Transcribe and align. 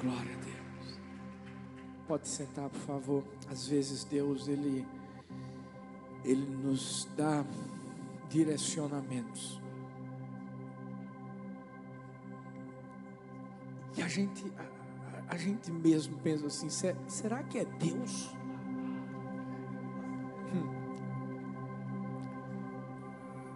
Glória 0.00 0.32
a 0.32 0.44
Deus. 0.44 1.00
Pode 2.06 2.28
sentar, 2.28 2.68
por 2.68 2.80
favor. 2.80 3.24
Às 3.50 3.66
vezes 3.66 4.04
Deus 4.04 4.48
ele 4.48 4.86
ele 6.24 6.44
nos 6.44 7.08
dá 7.16 7.44
direcionamentos. 8.28 9.60
E 13.96 14.02
a 14.02 14.08
gente 14.08 14.44
a, 14.58 15.34
a 15.34 15.36
gente 15.36 15.70
mesmo 15.70 16.18
pensa 16.18 16.46
assim, 16.46 16.68
será 17.08 17.42
que 17.42 17.58
é 17.58 17.64
Deus? 17.64 18.30
Hum. 20.52 20.86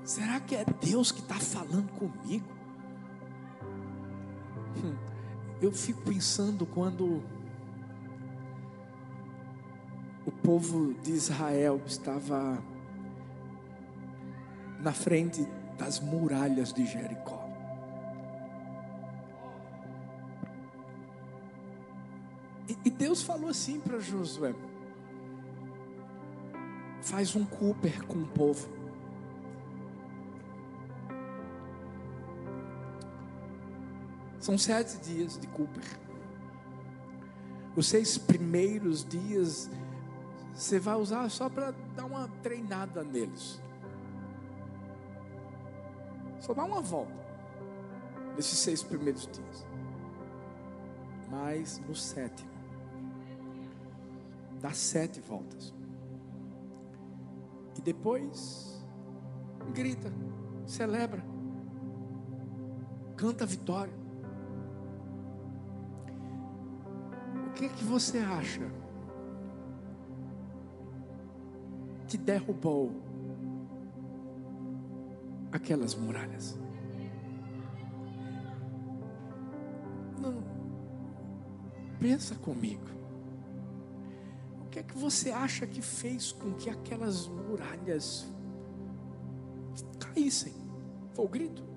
Será 0.04 0.41
que 0.41 0.57
é 0.57 0.64
Deus 0.64 1.12
que 1.12 1.20
está 1.20 1.36
falando 1.36 1.91
comigo? 1.93 2.60
Eu 5.61 5.71
fico 5.73 6.01
pensando 6.03 6.65
quando 6.65 7.23
o 10.25 10.31
povo 10.43 10.95
de 11.03 11.13
Israel 11.13 11.81
estava 11.87 12.63
na 14.81 14.93
frente 14.93 15.46
das 15.79 16.01
muralhas 16.01 16.73
de 16.73 16.87
Jericó. 16.87 17.46
E, 22.85 22.90
Deus 22.90 23.23
falou 23.23 23.51
assim 23.51 23.81
para 23.81 23.99
Josué: 23.99 24.54
faz 27.03 27.35
um 27.35 27.45
Cooper 27.45 28.07
com 28.07 28.18
o 28.18 28.27
povo. 28.29 28.79
São 34.50 34.59
sete 34.59 34.98
dias 34.98 35.39
de 35.39 35.47
Cooper. 35.47 35.84
Os 37.77 37.86
seis 37.86 38.19
primeiros 38.19 39.05
dias 39.05 39.70
você 40.53 40.81
vai 40.81 40.97
usar 40.97 41.29
só 41.31 41.48
para 41.48 41.70
dar 41.95 42.05
uma 42.05 42.27
treinada 42.43 43.05
neles. 43.05 43.62
Só 46.41 46.53
dá 46.53 46.65
uma 46.65 46.81
volta 46.81 47.15
nesses 48.34 48.59
seis 48.59 48.83
primeiros 48.83 49.28
dias. 49.28 49.65
Mas 51.31 51.81
no 51.87 51.95
sétimo, 51.95 52.51
dá 54.61 54.73
sete 54.73 55.21
voltas. 55.21 55.73
E 57.78 57.81
depois, 57.81 58.84
grita, 59.73 60.12
celebra, 60.67 61.25
canta 63.17 63.45
a 63.45 63.47
vitória. 63.47 64.00
Que 67.61 67.69
que 67.69 67.84
você 67.84 68.19
acha 68.19 68.70
que 72.08 72.16
derrubou 72.16 72.91
aquelas 75.53 75.94
muralhas? 75.94 76.58
Não, 80.19 80.42
pensa 81.98 82.34
comigo 82.36 83.00
que 84.70 84.78
é 84.78 84.83
que 84.83 84.97
você 84.97 85.31
acha 85.31 85.66
que 85.66 85.83
fez 85.83 86.31
com 86.31 86.55
que 86.55 86.70
aquelas 86.70 87.27
muralhas 87.27 88.27
caíssem? 89.98 90.55
Foi 91.12 91.25
o 91.25 91.28
grito? 91.28 91.70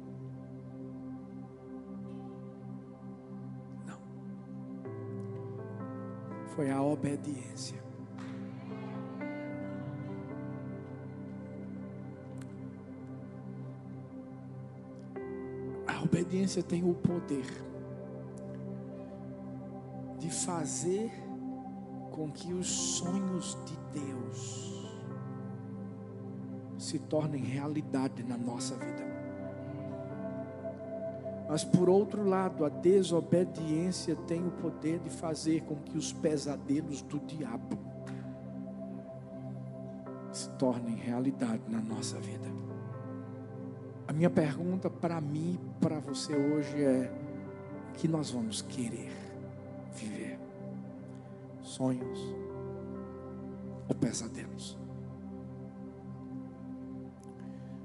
Foi 6.55 6.69
a 6.69 6.81
obediência. 6.81 7.81
A 15.87 16.03
obediência 16.03 16.61
tem 16.61 16.87
o 16.87 16.93
poder 16.93 17.45
de 20.19 20.29
fazer 20.29 21.11
com 22.11 22.31
que 22.31 22.53
os 22.53 22.67
sonhos 22.67 23.57
de 23.65 23.99
Deus 23.99 24.73
se 26.77 26.99
tornem 26.99 27.43
realidade 27.43 28.23
na 28.23 28.37
nossa 28.37 28.75
vida. 28.75 29.12
Mas 31.53 31.63
por 31.63 31.87
outro 31.87 32.27
lado, 32.27 32.65
a 32.65 32.69
desobediência 32.69 34.15
tem 34.15 34.43
o 34.43 34.49
poder 34.49 34.97
de 34.97 35.11
fazer 35.11 35.61
com 35.61 35.75
que 35.75 35.95
os 35.95 36.11
pesadelos 36.11 37.03
do 37.03 37.19
diabo 37.19 37.77
se 40.31 40.49
tornem 40.57 40.95
realidade 40.95 41.61
na 41.69 41.79
nossa 41.79 42.19
vida. 42.19 42.47
A 44.07 44.13
minha 44.13 44.31
pergunta 44.31 44.89
para 44.89 45.21
mim 45.21 45.59
para 45.79 45.99
você 45.99 46.35
hoje 46.35 46.81
é: 46.81 47.13
o 47.91 47.93
que 47.99 48.07
nós 48.07 48.31
vamos 48.31 48.63
querer? 48.63 49.11
sonhos 51.61 52.19
ou 53.87 53.93
pesadelos. 53.93 54.75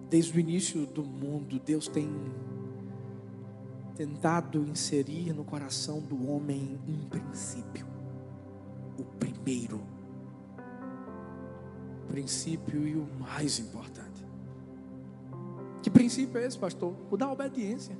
Desde 0.08 0.38
o 0.38 0.40
início 0.40 0.86
do 0.86 1.04
mundo, 1.04 1.60
Deus 1.60 1.86
tem 1.86 2.10
tentado 3.98 4.62
inserir 4.62 5.32
no 5.32 5.42
coração 5.42 5.98
do 5.98 6.30
homem 6.30 6.78
um 6.86 7.08
princípio, 7.08 7.84
o 8.96 9.02
primeiro 9.02 9.82
princípio 12.06 12.86
e 12.86 12.94
o 12.94 13.04
mais 13.18 13.58
importante. 13.58 14.24
Que 15.82 15.90
princípio 15.90 16.40
é 16.40 16.46
esse, 16.46 16.56
pastor? 16.56 16.94
O 17.10 17.16
da 17.16 17.28
obediência. 17.28 17.98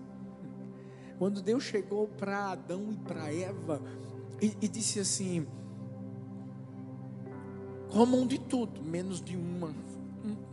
Quando 1.19 1.43
Deus 1.43 1.65
chegou 1.65 2.07
para 2.07 2.53
Adão 2.53 2.93
e 2.93 2.97
para 2.99 3.35
Eva 3.35 3.83
e, 4.41 4.57
e 4.63 4.69
disse 4.69 5.01
assim: 5.01 5.49
Comam 7.91 8.25
de 8.25 8.39
tudo, 8.39 8.85
menos 8.85 9.21
de 9.21 9.37
uma, 9.37 9.75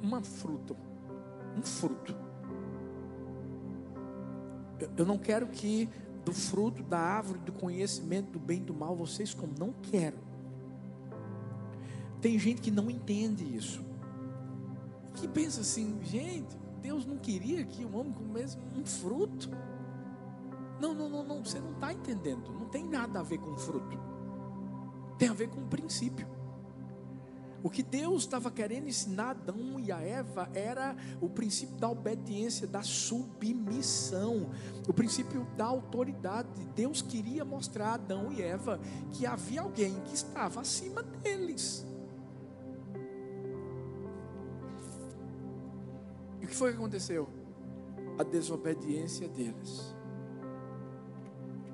uma 0.01 0.23
fruta, 0.23 0.75
um 1.55 1.61
fruto. 1.61 2.25
Eu 4.97 5.06
não 5.06 5.18
quero 5.18 5.47
que 5.47 5.90
do 6.24 6.34
fruto 6.34 6.81
da 6.81 7.00
árvore 7.00 7.40
do 7.40 7.52
conhecimento 7.52 8.31
do 8.31 8.40
bem 8.40 8.58
e 8.58 8.62
do 8.62 8.74
mal 8.74 8.96
vocês 8.96 9.34
comam, 9.34 9.56
não 9.58 9.74
quero. 9.84 10.18
Tem 12.19 12.40
gente 12.40 12.62
que 12.62 12.72
não 12.72 12.90
entende 12.90 13.44
isso. 13.56 13.84
Que 15.14 15.28
pensa 15.28 15.62
assim, 15.62 16.00
gente, 16.03 16.58
Deus 16.81 17.06
não 17.06 17.18
queria 17.18 17.64
que 17.64 17.85
o 17.85 17.96
homem 17.96 18.12
comesse 18.12 18.58
um 18.75 18.85
fruto. 18.85 19.50
Não, 20.80 20.94
não, 20.94 21.08
não, 21.08 21.24
não, 21.24 21.46
você 21.46 21.59
não 21.59 21.72
está 21.72 21.94
entendendo. 21.94 22.52
Não 22.52 22.66
tem 22.66 22.84
nada 22.84 23.19
a 23.19 23.24
ver 23.24 23.38
com 23.38 23.56
fruto. 23.56 23.97
Tem 25.18 25.30
a 25.30 25.34
ver 25.34 25.50
com 25.50 25.64
princípio. 25.68 26.28
O 27.66 27.70
que 27.72 27.81
Deus 27.81 28.22
estava 28.22 28.52
querendo 28.52 28.88
ensinar 28.88 29.26
a 29.26 29.30
Adão 29.31 29.80
e 29.80 29.92
a 29.92 30.00
Eva 30.00 30.48
era 30.53 30.96
o 31.20 31.28
princípio 31.28 31.76
da 31.78 31.90
obediência, 31.90 32.68
da 32.68 32.84
submissão, 32.84 34.52
o 34.88 34.94
princípio 34.94 35.48
da 35.58 35.66
autoridade. 35.66 36.48
Deus 36.76 37.02
queria 37.02 37.44
mostrar 37.44 37.88
a 37.88 37.94
Adão 37.96 38.31
e 38.31 38.40
Eva 38.40 38.80
que 39.12 39.26
havia 39.26 39.62
alguém 39.62 40.00
que 40.02 40.14
estava 40.14 40.62
acima 40.62 41.02
deles. 41.02 41.84
E 46.40 46.46
o 46.46 46.47
que 46.47 46.56
foi 46.56 46.70
que 46.70 46.78
aconteceu? 46.78 47.28
A 48.20 48.24
desobediência 48.24 49.28
deles 49.28 49.92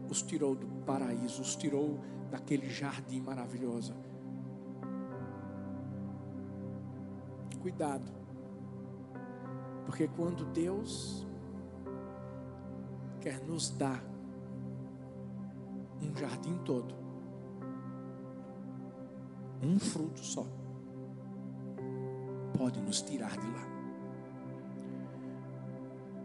os 0.09 0.21
tirou 0.21 0.55
do 0.55 0.67
paraíso, 0.85 1.41
os 1.41 1.53
tirou 1.53 1.99
daquele 2.29 2.69
jardim 2.69 3.19
maravilhoso 3.19 3.93
cuidado. 7.61 8.11
Porque 9.85 10.07
quando 10.07 10.45
Deus 10.45 11.25
quer 13.19 13.39
nos 13.45 13.69
dar 13.69 14.03
um 16.01 16.15
jardim 16.15 16.57
todo, 16.65 16.95
um 19.61 19.79
fruto 19.79 20.23
só, 20.23 20.45
pode 22.57 22.81
nos 22.81 23.01
tirar 23.01 23.37
de 23.37 23.47
lá. 23.47 23.71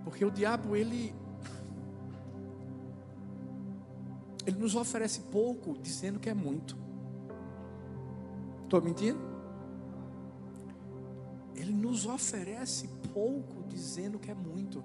Porque 0.04 0.24
o 0.24 0.30
diabo, 0.30 0.74
ele 0.74 1.14
ele 4.46 4.58
nos 4.58 4.76
oferece 4.76 5.22
pouco, 5.22 5.76
dizendo 5.76 6.20
que 6.20 6.30
é 6.30 6.34
muito. 6.34 6.76
Estou 8.62 8.80
mentindo? 8.80 9.35
Nos 11.86 12.04
oferece 12.04 12.88
pouco, 13.14 13.62
dizendo 13.68 14.18
que 14.18 14.28
é 14.28 14.34
muito. 14.34 14.82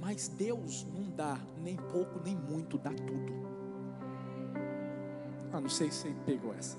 Mas 0.00 0.28
Deus 0.28 0.86
não 0.94 1.10
dá 1.10 1.38
nem 1.62 1.76
pouco 1.76 2.18
nem 2.24 2.34
muito, 2.34 2.78
dá 2.78 2.90
tudo. 2.90 3.34
Ah, 5.52 5.60
não 5.60 5.68
sei 5.68 5.90
se 5.90 5.98
você 5.98 6.14
pegou 6.24 6.54
essa. 6.54 6.78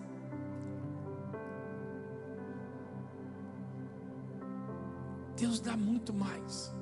Deus 5.37 5.59
dá 5.59 5.77
muito 5.77 6.11
mais. 6.11 6.73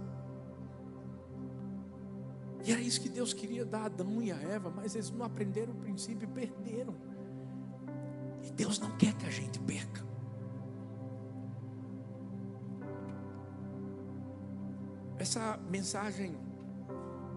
E 2.63 2.72
era 2.72 2.80
isso 2.80 3.01
que 3.01 3.10
Deus 3.10 3.34
queria 3.34 3.66
dar 3.66 3.81
a 3.81 3.86
Adão 3.88 4.22
e 4.22 4.31
a 4.31 4.38
Eva, 4.38 4.72
mas 4.74 4.95
eles 4.95 5.12
não 5.12 5.25
aprenderam 5.25 5.74
o 5.74 5.75
princípio 5.75 6.24
e 6.24 6.31
perderam. 6.31 6.95
E 8.44 8.50
Deus 8.51 8.80
não 8.80 8.95
quer 8.98 9.13
que 9.13 9.25
a 9.25 9.30
gente 9.30 9.60
perca. 9.60 9.97
Essa 15.27 15.59
mensagem 15.69 16.38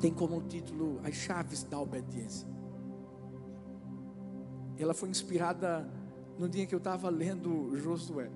tem 0.00 0.14
como 0.14 0.40
título 0.42 1.00
As 1.02 1.12
Chaves 1.16 1.64
da 1.64 1.76
Obediência. 1.81 2.46
Ela 4.78 4.94
foi 4.94 5.08
inspirada 5.08 5.90
no 6.38 6.48
dia 6.48 6.66
que 6.66 6.75
eu 6.75 6.78
estava 6.78 7.10
lendo 7.10 7.76
Josué. 7.76 8.31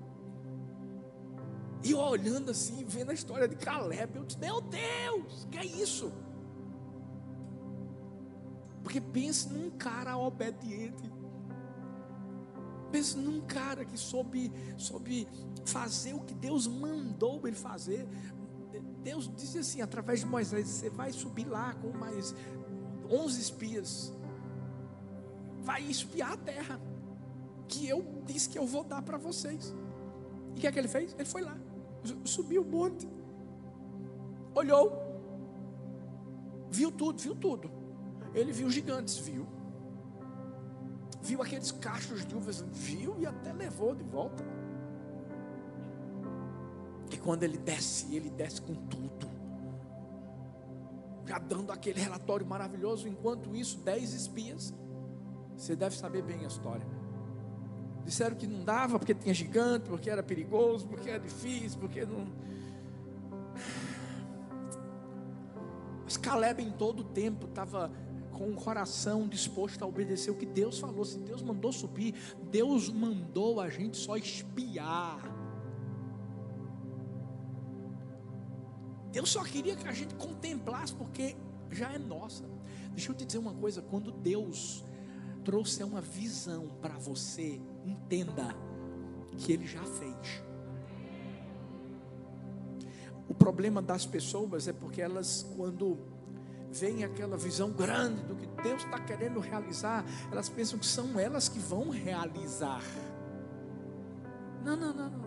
E 1.81 1.91
eu 1.91 1.99
olhando 1.99 2.51
assim, 2.51 2.83
vendo 2.83 3.11
a 3.11 3.13
história 3.13 3.47
de 3.47 3.55
Caleb, 3.55 4.17
eu 4.17 4.25
disse: 4.25 4.37
Meu 4.39 4.59
Deus, 4.59 5.47
que 5.49 5.57
é 5.57 5.65
isso? 5.65 6.11
Porque 8.83 8.99
pense 8.99 9.47
num 9.47 9.69
cara 9.69 10.17
obediente. 10.17 11.09
Pense 12.91 13.17
num 13.17 13.39
cara 13.39 13.85
que 13.85 13.97
soube, 13.97 14.51
soube 14.77 15.25
fazer 15.65 16.13
o 16.13 16.19
que 16.19 16.33
Deus 16.33 16.67
mandou 16.67 17.47
ele 17.47 17.55
fazer. 17.55 18.05
Deus 19.05 19.31
disse 19.35 19.59
assim, 19.59 19.81
através 19.81 20.21
de 20.21 20.25
Moisés: 20.25 20.67
Você 20.67 20.89
vai 20.89 21.11
subir 21.13 21.45
lá 21.45 21.75
com 21.75 21.89
mais 21.95 22.33
11 23.07 23.39
espias, 23.39 24.11
vai 25.61 25.83
espiar 25.83 26.31
a 26.31 26.37
terra, 26.37 26.81
que 27.67 27.87
eu 27.87 28.03
disse 28.25 28.49
que 28.49 28.57
eu 28.57 28.65
vou 28.65 28.83
dar 28.83 29.03
para 29.03 29.15
vocês. 29.15 29.75
E 30.55 30.57
o 30.57 30.59
que 30.59 30.65
é 30.65 30.71
que 30.71 30.79
ele 30.79 30.87
fez? 30.87 31.13
Ele 31.13 31.25
foi 31.25 31.43
lá, 31.43 31.55
subiu 32.23 32.63
o 32.63 32.65
monte, 32.65 33.07
olhou, 34.55 34.91
viu 36.71 36.91
tudo, 36.91 37.21
viu 37.21 37.35
tudo. 37.35 37.71
Ele 38.33 38.51
viu 38.51 38.71
gigantes, 38.71 39.17
viu. 39.19 39.45
Viu 41.21 41.43
aqueles 41.43 41.71
cachos 41.71 42.25
de 42.25 42.35
uvas, 42.35 42.65
viu 42.71 43.15
e 43.19 43.25
até 43.27 43.53
levou 43.53 43.93
de 43.93 44.03
volta. 44.03 44.43
Quando 47.25 47.41
ele 47.41 47.57
desce, 47.57 48.15
ele 48.15 48.29
desce 48.29 48.61
com 48.61 48.75
tudo. 48.75 49.27
Já 51.25 51.39
dando 51.39 51.71
aquele 51.71 51.99
relatório 51.99 52.45
maravilhoso. 52.45 53.07
Enquanto 53.07 53.55
isso, 53.55 53.79
dez 53.79 54.13
espias. 54.13 54.71
Você 55.57 55.75
deve 55.75 55.97
saber 55.97 56.21
bem 56.21 56.45
a 56.45 56.47
história. 56.47 56.85
Disseram 58.05 58.35
que 58.35 58.45
não 58.45 58.63
dava 58.63 58.99
porque 58.99 59.15
tinha 59.15 59.33
gigante, 59.33 59.89
porque 59.89 60.07
era 60.07 60.21
perigoso, 60.21 60.87
porque 60.87 61.09
era 61.09 61.19
difícil, 61.19 61.79
porque 61.79 62.05
não. 62.05 62.27
Mas 66.03 66.15
Caleb 66.17 66.61
em 66.61 66.71
todo 66.71 66.99
o 66.99 67.03
tempo 67.05 67.47
estava 67.47 67.91
com 68.31 68.51
o 68.51 68.53
coração 68.53 69.27
disposto 69.27 69.81
a 69.81 69.87
obedecer 69.87 70.29
o 70.29 70.35
que 70.35 70.45
Deus 70.45 70.77
falou. 70.77 71.03
Se 71.03 71.17
Deus 71.17 71.41
mandou 71.41 71.73
subir, 71.73 72.13
Deus 72.51 72.87
mandou 72.87 73.59
a 73.59 73.67
gente 73.67 73.97
só 73.97 74.15
espiar. 74.15 75.34
Deus 79.15 79.31
só 79.31 79.45
queria 79.45 79.77
que 79.77 79.87
a 79.87 79.93
gente 79.93 80.13
contemplasse, 80.15 80.93
porque 80.93 81.37
já 81.71 81.89
é 81.93 81.97
nossa. 81.97 82.43
Deixa 82.91 83.13
eu 83.13 83.15
te 83.15 83.23
dizer 83.25 83.37
uma 83.37 83.53
coisa: 83.53 83.81
quando 83.81 84.11
Deus 84.11 84.83
trouxe 85.45 85.81
uma 85.85 86.01
visão 86.01 86.67
para 86.81 86.95
você, 86.95 87.61
entenda 87.85 88.53
que 89.37 89.53
Ele 89.53 89.65
já 89.65 89.81
fez. 89.83 90.43
O 93.29 93.33
problema 93.33 93.81
das 93.81 94.05
pessoas 94.05 94.67
é 94.67 94.73
porque 94.73 95.01
elas, 95.01 95.49
quando 95.55 95.97
veem 96.69 97.05
aquela 97.05 97.37
visão 97.37 97.71
grande 97.71 98.21
do 98.23 98.35
que 98.35 98.47
Deus 98.61 98.83
está 98.83 98.99
querendo 98.99 99.39
realizar, 99.39 100.03
elas 100.29 100.49
pensam 100.49 100.77
que 100.77 100.85
são 100.85 101.17
elas 101.17 101.47
que 101.47 101.57
vão 101.57 101.89
realizar. 101.89 102.83
Não, 104.61 104.75
não, 104.75 104.93
não, 104.93 105.09
não. 105.09 105.24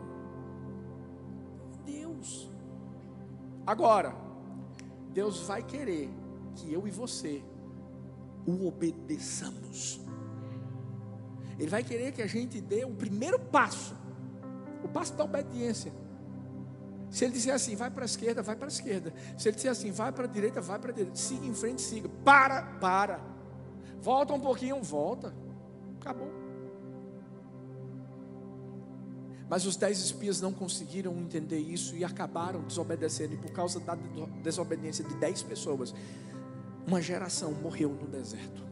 Agora, 3.69 4.17
Deus 5.12 5.41
vai 5.41 5.62
querer 5.62 6.09
que 6.55 6.73
eu 6.73 6.88
e 6.88 6.91
você 6.91 7.44
o 8.47 8.67
obedeçamos. 8.67 10.00
Ele 11.59 11.69
vai 11.69 11.85
querer 11.85 12.12
que 12.12 12.23
a 12.23 12.26
gente 12.26 12.62
dê 12.62 12.87
o 12.87 12.94
primeiro 12.94 13.38
passo, 13.38 13.94
o 14.82 14.88
passo 14.88 15.12
da 15.12 15.25
obediência. 15.25 15.93
Se 17.11 17.26
ele 17.26 17.35
disser 17.35 17.55
assim, 17.55 17.76
vai 17.76 17.91
para 17.91 18.05
a 18.05 18.06
esquerda, 18.06 18.43
vai 18.43 18.56
para 18.56 18.69
a 18.69 18.73
esquerda. 18.73 19.12
Se 19.37 19.50
ele 19.50 19.56
disser 19.56 19.71
assim, 19.71 19.93
vai 19.93 20.12
para 20.12 20.25
a 20.25 20.29
direita, 20.29 20.62
vai 20.62 20.79
para 20.79 20.91
a 20.91 20.94
direita. 20.94 21.19
Siga 21.19 21.44
em 21.44 21.53
frente, 21.53 21.82
siga. 21.82 22.09
Para, 22.25 22.62
para. 22.81 23.21
Volta 24.00 24.32
um 24.32 24.41
pouquinho, 24.41 24.82
volta. 24.82 25.35
Acabou. 26.00 26.48
Mas 29.49 29.65
os 29.65 29.77
dez 29.77 29.99
espias 29.99 30.41
não 30.41 30.53
conseguiram 30.53 31.17
entender 31.17 31.59
isso 31.59 31.97
e 31.97 32.05
acabaram 32.05 32.62
desobedecendo. 32.62 33.35
E 33.35 33.39
por 33.39 33.50
causa 33.50 33.81
da 33.81 33.95
desobediência 34.43 35.05
de 35.05 35.15
dez 35.15 35.43
pessoas, 35.43 35.95
uma 36.87 37.00
geração 37.00 37.53
morreu 37.53 37.91
no 37.91 38.06
deserto. 38.06 38.62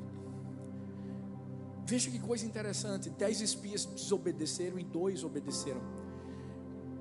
Veja 1.87 2.11
que 2.11 2.19
coisa 2.19 2.45
interessante: 2.45 3.09
dez 3.09 3.41
espias 3.41 3.87
desobedeceram 3.87 4.79
e 4.79 4.85
dois 4.85 5.25
obedeceram. 5.25 5.81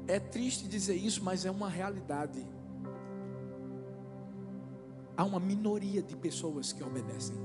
É 0.08 0.20
triste 0.20 0.68
dizer 0.68 0.96
isso, 0.96 1.24
mas 1.24 1.46
é 1.46 1.52
uma 1.52 1.68
realidade. 1.68 2.46
Há 5.18 5.24
uma 5.24 5.40
minoria 5.40 6.02
de 6.02 6.16
pessoas 6.16 6.72
que 6.72 6.84
obedecem. 6.84 7.36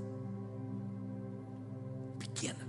Pequena. 2.19 2.69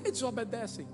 Que 0.00 0.10
desobedecem? 0.10 0.86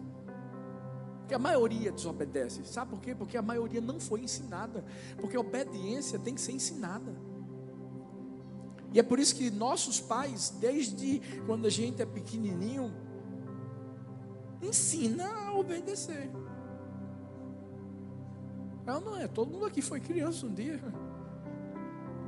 Porque 1.20 1.34
a 1.34 1.38
maioria 1.38 1.90
desobedece. 1.90 2.64
Sabe 2.64 2.90
por 2.90 3.00
quê? 3.00 3.12
Porque 3.12 3.36
a 3.36 3.42
maioria 3.42 3.80
não 3.80 3.98
foi 3.98 4.20
ensinada. 4.20 4.84
Porque 5.18 5.36
a 5.36 5.40
obediência 5.40 6.18
tem 6.20 6.34
que 6.34 6.40
ser 6.40 6.52
ensinada. 6.52 7.12
E 8.92 9.00
é 9.00 9.02
por 9.02 9.18
isso 9.18 9.34
que 9.34 9.50
nossos 9.50 10.00
pais, 10.00 10.50
desde 10.60 11.20
quando 11.44 11.66
a 11.66 11.70
gente 11.70 12.00
é 12.00 12.06
pequenininho, 12.06 12.94
ensina 14.62 15.26
a 15.48 15.58
obedecer. 15.58 16.30
Não, 18.84 19.00
não 19.00 19.16
é. 19.16 19.26
Todo 19.26 19.50
mundo 19.50 19.64
aqui 19.64 19.82
foi 19.82 19.98
criança 19.98 20.46
um 20.46 20.54
dia. 20.54 20.80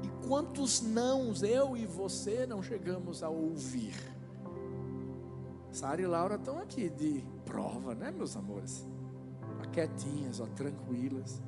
E 0.03 0.27
quantos 0.27 0.83
nãos 0.83 1.45
eu 1.45 1.77
e 1.77 1.87
você 1.87 2.47
não 2.47 2.61
chegamos 2.63 3.23
a 3.23 3.29
ouvir? 3.29 3.95
Sara 5.79 6.03
e 6.03 6.07
Laura 6.09 6.35
estão 6.35 6.59
aqui 6.59 6.89
de 6.89 7.25
prova, 7.45 7.95
né, 7.95 8.11
meus 8.11 8.37
amores? 8.37 8.85
Quietinhas, 9.73 10.41
ó, 10.41 10.47
tranquilas. 10.47 11.41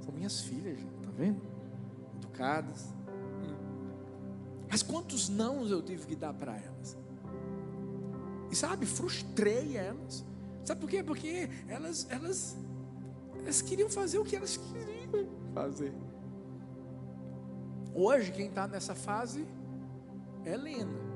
São 0.00 0.12
minhas 0.12 0.42
filhas, 0.42 0.78
gente, 0.78 0.98
tá 1.02 1.10
vendo? 1.16 1.40
Educadas. 2.16 2.92
Mas 4.68 4.82
quantos 4.82 5.30
nãos 5.30 5.70
eu 5.70 5.80
tive 5.80 6.06
que 6.06 6.14
dar 6.14 6.34
para 6.34 6.58
elas? 6.58 6.98
E 8.50 8.54
sabe, 8.54 8.84
frustrei 8.84 9.78
elas. 9.78 10.26
Sabe 10.62 10.78
por 10.78 10.90
quê? 10.90 11.02
Porque 11.02 11.48
elas, 11.66 12.06
elas, 12.10 12.58
elas 13.38 13.62
queriam 13.62 13.88
fazer 13.88 14.18
o 14.18 14.24
que 14.26 14.36
elas 14.36 14.58
queriam 14.58 15.26
fazer. 15.54 15.94
Hoje, 17.94 18.30
quem 18.30 18.48
está 18.48 18.68
nessa 18.68 18.94
fase 18.94 19.46
é 20.44 20.52
Helena. 20.52 21.09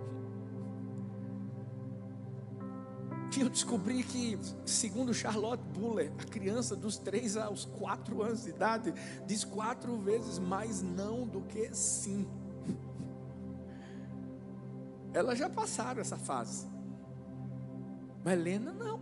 Que 3.35 3.41
eu 3.41 3.51
descobri 3.51 4.05
que, 4.05 4.39
segundo 4.65 5.13
Charlotte 5.13 5.61
Buller, 5.77 6.13
a 6.21 6.25
criança 6.25 6.77
dos 6.77 6.97
3 6.99 7.37
aos 7.37 7.65
4 7.65 8.23
anos 8.23 8.45
de 8.45 8.51
idade 8.51 8.95
diz 9.27 9.43
quatro 9.43 9.97
vezes 9.99 10.39
mais 10.39 10.81
não 10.81 11.27
do 11.27 11.41
que 11.41 11.75
sim. 11.75 12.29
Elas 15.13 15.37
já 15.37 15.51
passaram 15.51 16.01
essa 16.01 16.17
fase. 16.17 16.69
Mas 18.23 18.35
Helena 18.35 18.73
não. 18.73 19.01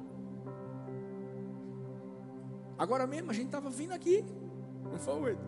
Agora 2.78 3.06
mesmo 3.06 3.30
a 3.30 3.34
gente 3.34 3.46
estava 3.46 3.68
vindo 3.68 3.92
aqui. 3.92 4.24
Não 4.82 4.98
foi? 4.98 5.38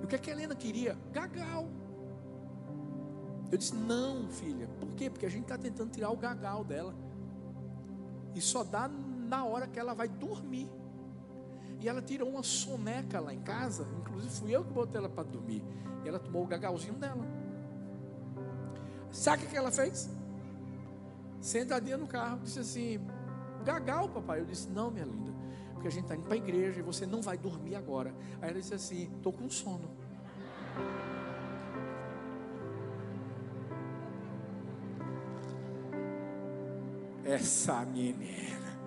O 0.00 0.06
que, 0.06 0.14
é 0.14 0.18
que 0.18 0.30
a 0.30 0.32
Helena 0.32 0.54
queria? 0.54 0.96
Gagal. 1.12 1.68
Eu 3.50 3.58
disse, 3.58 3.74
não, 3.74 4.28
filha. 4.28 4.68
Por 4.78 4.90
quê? 4.94 5.10
Porque 5.10 5.26
a 5.26 5.28
gente 5.28 5.42
está 5.42 5.58
tentando 5.58 5.90
tirar 5.90 6.10
o 6.10 6.16
gagal 6.16 6.62
dela. 6.62 7.05
E 8.36 8.40
só 8.42 8.62
dá 8.62 8.86
na 8.86 9.46
hora 9.46 9.66
que 9.66 9.80
ela 9.80 9.94
vai 9.94 10.06
dormir. 10.06 10.70
E 11.80 11.88
ela 11.88 12.02
tirou 12.02 12.28
uma 12.28 12.42
soneca 12.42 13.18
lá 13.18 13.32
em 13.32 13.40
casa. 13.40 13.88
Inclusive 13.98 14.30
fui 14.34 14.50
eu 14.54 14.62
que 14.62 14.72
botei 14.74 14.98
ela 14.98 15.08
para 15.08 15.24
dormir. 15.24 15.64
E 16.04 16.08
ela 16.08 16.18
tomou 16.18 16.44
o 16.44 16.46
gagalzinho 16.46 16.94
dela. 16.94 17.24
Sabe 19.10 19.46
o 19.46 19.48
que 19.48 19.56
ela 19.56 19.72
fez? 19.72 20.10
Sentadinha 21.40 21.96
no 21.96 22.06
carro, 22.06 22.40
disse 22.40 22.58
assim: 22.58 23.00
Gagal, 23.64 24.10
papai. 24.10 24.40
Eu 24.40 24.44
disse: 24.44 24.68
Não, 24.68 24.90
minha 24.90 25.06
linda, 25.06 25.32
porque 25.72 25.88
a 25.88 25.90
gente 25.90 26.02
está 26.02 26.14
indo 26.14 26.24
para 26.24 26.34
a 26.34 26.36
igreja 26.36 26.80
e 26.80 26.82
você 26.82 27.06
não 27.06 27.22
vai 27.22 27.38
dormir 27.38 27.74
agora. 27.74 28.14
Aí 28.42 28.50
ela 28.50 28.60
disse 28.60 28.74
assim: 28.74 29.10
Estou 29.16 29.32
com 29.32 29.48
sono. 29.48 29.88
Essa 37.26 37.84
menina. 37.84 38.78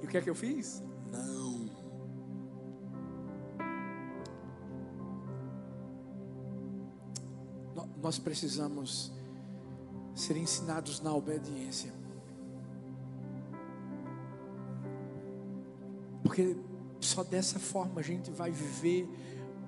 E 0.00 0.06
o 0.06 0.08
que 0.08 0.16
é 0.16 0.20
que 0.20 0.30
eu 0.30 0.34
fiz? 0.34 0.82
Não. 1.10 1.66
Nós 8.00 8.18
precisamos 8.18 9.12
ser 10.14 10.36
ensinados 10.36 11.00
na 11.00 11.12
obediência. 11.12 11.92
Porque 16.22 16.56
só 17.00 17.24
dessa 17.24 17.58
forma 17.58 18.00
a 18.00 18.04
gente 18.04 18.30
vai 18.30 18.50
viver 18.50 19.08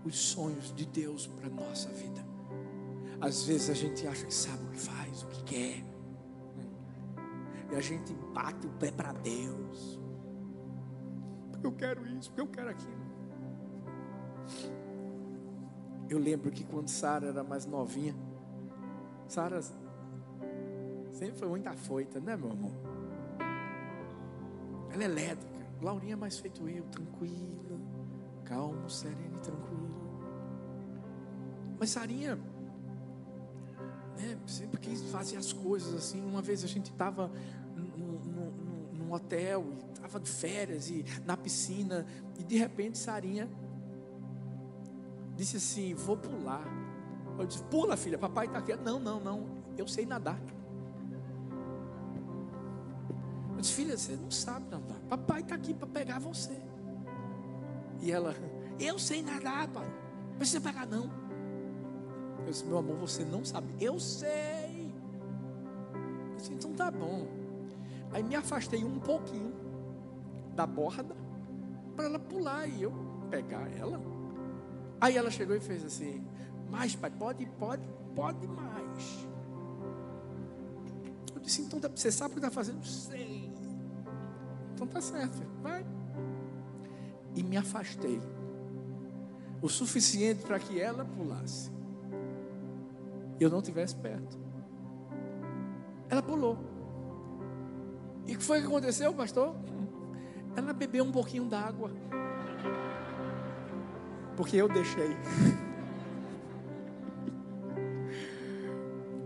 os 0.05 0.17
sonhos 0.17 0.73
de 0.75 0.87
Deus 0.87 1.27
para 1.27 1.49
a 1.49 1.51
nossa 1.51 1.89
vida. 1.91 2.25
Às 3.21 3.43
vezes 3.43 3.71
a 3.71 3.75
gente 3.75 4.07
acha 4.07 4.25
que 4.25 4.35
sabe 4.35 4.65
o 4.65 4.69
que 4.69 4.79
faz, 4.79 5.18
a 7.79 7.81
gente 7.81 8.13
bate 8.35 8.67
o 8.67 8.71
pé 8.71 8.91
para 8.91 9.13
Deus. 9.13 10.01
Eu 11.63 11.73
quero 11.73 12.07
isso, 12.07 12.33
eu 12.37 12.47
quero 12.47 12.71
aquilo. 12.71 13.09
Eu 16.09 16.19
lembro 16.19 16.51
que 16.51 16.65
quando 16.65 16.89
Sara 16.89 17.29
era 17.29 17.45
mais 17.45 17.67
novinha, 17.67 18.15
Sara 19.29 19.61
sempre 21.13 21.37
foi 21.37 21.49
muito 21.49 21.67
afoita, 21.69 22.19
né, 22.21 22.37
meu 22.37 22.51
amor? 22.51 22.73
Ela 24.91 25.03
é 25.03 25.07
elétrica. 25.07 25.59
Laurinha 25.81 26.15
é 26.15 26.17
mais 26.17 26.39
feito 26.39 26.69
eu, 26.69 26.85
tranquila, 26.85 27.79
calmo, 28.45 28.91
serena 28.91 29.37
e 29.37 29.41
tranquila. 29.41 29.89
Mas 31.79 31.91
Sarinha, 31.91 32.37
né, 34.17 34.39
sempre 34.47 34.81
quis 34.81 35.03
fazer 35.13 35.37
as 35.37 35.53
coisas 35.53 35.95
assim. 35.95 36.21
Uma 36.25 36.43
vez 36.43 36.65
a 36.65 36.67
gente 36.67 36.91
estava 36.91 37.31
num 39.09 39.15
hotel, 39.15 39.65
estava 39.95 40.21
de 40.21 40.31
férias 40.31 40.91
e 40.91 41.05
na 41.25 41.37
piscina, 41.37 42.07
e 42.39 42.45
de 42.45 42.57
repente 42.57 42.99
Sarinha 42.99 43.49
disse 45.35 45.57
assim: 45.57 45.95
Vou 45.95 46.17
pular. 46.17 46.67
Eu 47.39 47.47
disse: 47.47 47.63
Pula, 47.65 47.97
filha, 47.97 48.19
papai 48.19 48.47
está 48.47 48.59
aqui. 48.59 48.77
Não, 48.77 49.01
não, 49.01 49.19
não, 49.19 49.47
eu 49.77 49.89
sei 49.89 50.05
nadar. 50.05 50.39
Eu 53.55 53.61
disse: 53.61 53.73
Filha, 53.73 53.97
você 53.97 54.15
não 54.17 54.31
sabe 54.31 54.69
nadar. 54.71 54.99
Papai 55.09 55.41
está 55.41 55.55
aqui 55.55 55.73
para 55.73 55.87
pegar 55.87 56.19
você. 56.19 56.57
E 58.01 58.13
ela: 58.13 58.35
Eu 58.79 58.99
sei 58.99 59.23
nadar, 59.23 59.69
pai. 59.69 59.89
Não 60.31 60.37
precisa 60.37 60.61
pegar, 60.61 60.87
não. 60.87 61.11
Eu 62.41 62.51
disse: 62.51 62.65
Meu 62.65 62.79
amor, 62.79 62.97
você 62.97 63.25
não 63.25 63.45
sabe. 63.45 63.69
Eu 63.81 63.99
sei. 63.99 64.93
Eu 66.31 66.37
disse: 66.37 66.53
Então 66.53 66.73
tá 66.75 66.91
bom. 66.91 67.38
Aí 68.13 68.23
me 68.23 68.35
afastei 68.35 68.85
um 68.85 68.99
pouquinho 68.99 69.53
da 70.55 70.67
borda 70.67 71.15
para 71.95 72.07
ela 72.07 72.19
pular 72.19 72.67
e 72.67 72.83
eu 72.83 72.93
pegar 73.31 73.69
ela. 73.77 74.01
Aí 75.01 75.17
ela 75.17 75.31
chegou 75.31 75.55
e 75.55 75.61
fez 75.61 75.85
assim: 75.85 76.25
mais, 76.71 76.95
pai, 76.95 77.11
pode, 77.11 77.47
pode, 77.59 77.83
pode 78.15 78.47
mais. 78.47 79.27
Eu 81.35 81.41
disse, 81.41 81.63
então 81.63 81.81
você 81.95 82.11
sabe 82.11 82.31
o 82.31 82.33
que 82.35 82.39
está 82.39 82.51
fazendo? 82.51 82.85
Sei. 82.85 83.53
Então 84.75 84.87
tá 84.87 85.01
certo, 85.01 85.43
vai. 85.63 85.85
E 87.35 87.43
me 87.43 87.57
afastei. 87.57 88.21
O 89.61 89.69
suficiente 89.69 90.43
para 90.43 90.59
que 90.59 90.81
ela 90.81 91.05
pulasse. 91.05 91.71
Eu 93.41 93.51
não 93.51 93.59
estivesse 93.59 93.95
perto. 93.97 94.39
Ela 96.09 96.23
pulou. 96.23 96.78
E 98.29 98.35
o 98.35 98.39
que 98.39 98.45
foi 98.45 98.61
que 98.61 98.67
aconteceu, 98.67 99.15
pastor? 99.15 99.57
Ela 100.55 100.75
bebeu 100.75 101.03
um 101.03 101.11
pouquinho 101.11 101.47
d'água. 101.47 101.91
Porque 104.37 104.57
eu 104.57 104.69
deixei. 104.69 105.17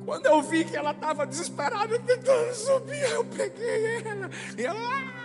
Quando 0.07 0.27
eu 0.27 0.41
vi 0.43 0.65
que 0.65 0.77
ela 0.77 0.93
estava 0.93 1.27
desesperada, 1.27 1.99
tentando 1.99 2.55
subir, 2.55 3.03
eu 3.11 3.25
peguei 3.25 3.97
ela. 4.05 4.31
E 4.57 4.65
ela. 4.65 4.79
Ah! 4.79 5.23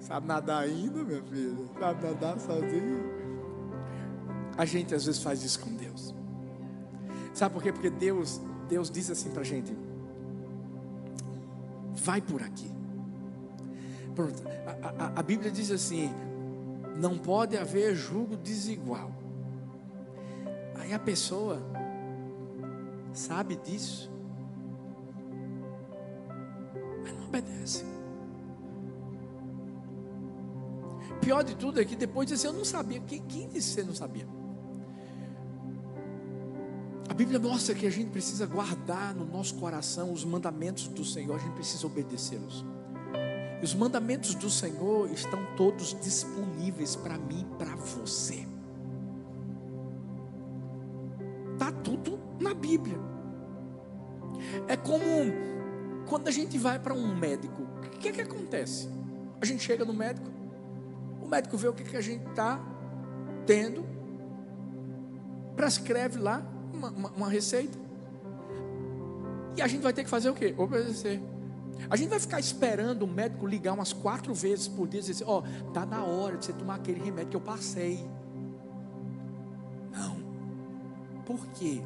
Sabe 0.00 0.26
nadar 0.26 0.62
ainda, 0.62 1.04
minha 1.04 1.22
filha? 1.22 1.54
Sabe 1.78 2.06
nadar 2.06 2.40
sozinha? 2.40 3.04
A 4.56 4.64
gente 4.64 4.94
às 4.94 5.04
vezes 5.04 5.22
faz 5.22 5.42
isso 5.42 5.60
com 5.60 5.74
Deus. 5.74 6.14
Sabe 7.34 7.52
por 7.54 7.62
quê? 7.62 7.70
Porque 7.72 7.90
Deus, 7.90 8.40
Deus 8.68 8.90
diz 8.90 9.10
assim 9.10 9.30
para 9.30 9.42
a 9.42 9.44
gente: 9.44 9.76
vai 12.04 12.20
por 12.20 12.42
aqui. 12.42 12.70
Pronto. 14.14 14.42
A, 14.82 15.04
a, 15.04 15.20
a 15.20 15.22
Bíblia 15.22 15.50
diz 15.50 15.70
assim: 15.70 16.12
não 16.96 17.18
pode 17.18 17.56
haver 17.56 17.94
julgo 17.94 18.36
desigual. 18.36 19.10
Aí 20.76 20.92
a 20.92 20.98
pessoa 20.98 21.62
sabe 23.12 23.56
disso, 23.56 24.12
mas 27.02 27.12
não 27.14 27.24
obedece. 27.26 27.84
Pior 31.20 31.42
de 31.42 31.56
tudo 31.56 31.80
é 31.80 31.84
que 31.86 31.96
depois 31.96 32.28
diz 32.28 32.38
assim, 32.38 32.48
eu 32.48 32.52
não 32.52 32.66
sabia. 32.66 33.00
Quem, 33.00 33.22
quem 33.22 33.48
disse 33.48 33.70
que 33.70 33.80
você 33.80 33.82
não 33.82 33.94
sabia? 33.94 34.26
A 37.14 37.16
Bíblia 37.16 37.38
mostra 37.38 37.76
que 37.76 37.86
a 37.86 37.90
gente 37.90 38.10
precisa 38.10 38.44
guardar 38.44 39.14
no 39.14 39.24
nosso 39.24 39.54
coração 39.54 40.12
os 40.12 40.24
mandamentos 40.24 40.88
do 40.88 41.04
Senhor, 41.04 41.36
a 41.36 41.38
gente 41.38 41.52
precisa 41.52 41.86
obedecê-los. 41.86 42.64
Os 43.62 43.72
mandamentos 43.72 44.34
do 44.34 44.50
Senhor 44.50 45.08
estão 45.12 45.46
todos 45.56 45.96
disponíveis 46.02 46.96
para 46.96 47.16
mim 47.16 47.46
e 47.48 47.56
para 47.56 47.76
você. 47.76 48.44
Está 51.52 51.70
tudo 51.84 52.18
na 52.40 52.52
Bíblia. 52.52 52.98
É 54.66 54.76
como 54.76 55.04
quando 56.08 56.26
a 56.26 56.32
gente 56.32 56.58
vai 56.58 56.80
para 56.80 56.94
um 56.94 57.16
médico, 57.16 57.62
o 57.62 57.90
que, 57.90 58.08
é 58.08 58.12
que 58.12 58.22
acontece? 58.22 58.88
A 59.40 59.46
gente 59.46 59.62
chega 59.62 59.84
no 59.84 59.94
médico, 59.94 60.28
o 61.22 61.28
médico 61.28 61.56
vê 61.56 61.68
o 61.68 61.72
que, 61.72 61.84
que 61.84 61.96
a 61.96 62.02
gente 62.02 62.28
está 62.28 62.60
tendo, 63.46 63.86
prescreve 65.54 66.18
lá 66.18 66.50
uma, 66.74 66.90
uma, 66.90 67.10
uma 67.10 67.28
receita, 67.28 67.78
e 69.56 69.62
a 69.62 69.66
gente 69.66 69.82
vai 69.82 69.92
ter 69.92 70.04
que 70.04 70.10
fazer 70.10 70.30
o 70.30 70.34
quê? 70.34 70.54
Obedecer. 70.56 71.20
A 71.88 71.96
gente 71.96 72.08
vai 72.08 72.18
ficar 72.18 72.40
esperando 72.40 73.02
o 73.02 73.06
médico 73.06 73.46
ligar 73.46 73.72
umas 73.72 73.92
quatro 73.92 74.34
vezes 74.34 74.68
por 74.68 74.88
dia 74.88 75.00
e 75.00 75.02
dizer: 75.02 75.24
Ó, 75.26 75.40
oh, 75.42 75.70
tá 75.70 75.84
na 75.84 76.02
hora 76.04 76.36
de 76.36 76.46
você 76.46 76.52
tomar 76.52 76.76
aquele 76.76 77.00
remédio 77.00 77.30
que 77.30 77.36
eu 77.36 77.40
passei. 77.40 78.04
Não. 79.92 80.16
Por 81.24 81.46
quê? 81.48 81.82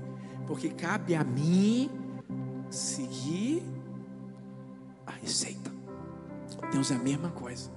Porque 0.47 0.71
cabe 0.71 1.15
a 1.15 1.25
mim 1.25 1.91
seguir 2.71 3.63
a 5.07 5.13
receita. 5.13 5.71
Deus 6.73 6.91
é 6.91 6.95
a 6.95 6.99
mesma 6.99 7.31
coisa. 7.31 7.71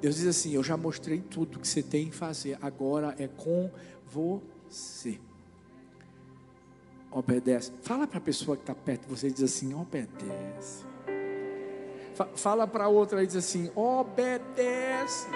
Deus 0.00 0.16
diz 0.16 0.26
assim: 0.26 0.52
Eu 0.52 0.64
já 0.64 0.76
mostrei 0.76 1.20
tudo 1.20 1.60
que 1.60 1.68
você 1.68 1.82
tem 1.82 2.08
que 2.08 2.16
fazer, 2.16 2.58
agora 2.60 3.14
é 3.18 3.28
com 3.28 3.70
você. 4.06 5.20
Obedece. 7.10 7.72
Fala 7.82 8.06
para 8.06 8.18
a 8.18 8.20
pessoa 8.20 8.56
que 8.56 8.62
está 8.62 8.74
perto 8.74 9.02
de 9.02 9.08
você 9.08 9.28
e 9.28 9.32
diz 9.32 9.42
assim: 9.42 9.74
Obedece. 9.74 10.84
Fala 12.36 12.66
para 12.66 12.88
outra 12.88 13.22
e 13.22 13.26
diz 13.26 13.36
assim: 13.36 13.70
Obedece. 13.74 15.26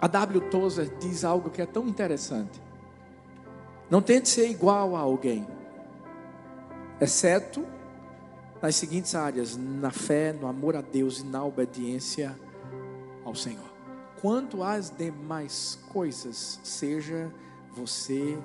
A 0.00 0.06
W. 0.06 0.40
Tozer 0.50 0.92
diz 0.98 1.24
algo 1.24 1.48
que 1.50 1.62
é 1.62 1.66
tão 1.66 1.86
interessante. 1.86 2.60
Não 3.88 4.02
tente 4.02 4.28
ser 4.28 4.48
igual 4.48 4.96
a 4.96 5.00
alguém, 5.00 5.46
exceto 7.00 7.64
nas 8.60 8.76
seguintes 8.76 9.14
áreas: 9.14 9.56
na 9.56 9.90
fé, 9.90 10.32
no 10.32 10.46
amor 10.46 10.76
a 10.76 10.80
Deus 10.80 11.20
e 11.20 11.24
na 11.24 11.44
obediência 11.44 12.38
ao 13.24 13.34
Senhor. 13.34 13.71
Quanto 14.22 14.62
às 14.62 14.88
demais 14.88 15.76
coisas, 15.92 16.60
seja 16.62 17.34
você 17.72 18.38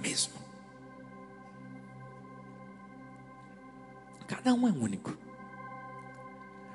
mesmo. 0.00 0.34
Cada 4.26 4.52
um 4.52 4.66
é 4.66 4.72
único. 4.72 5.16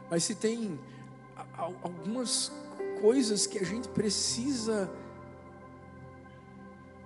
Mas 0.09 0.23
se 0.23 0.33
tem 0.33 0.79
algumas 1.57 2.53
coisas 3.01 3.45
que 3.45 3.59
a 3.59 3.65
gente 3.65 3.89
precisa 3.89 4.89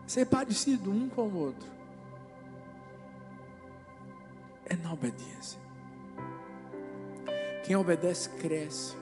ser 0.05 0.27
parecido 0.27 0.91
um 0.91 1.09
com 1.09 1.23
o 1.23 1.37
outro. 1.37 1.67
É 4.65 4.75
na 4.75 4.93
obediência. 4.93 5.59
Quem 7.65 7.75
obedece 7.75 8.29
cresce. 8.29 8.98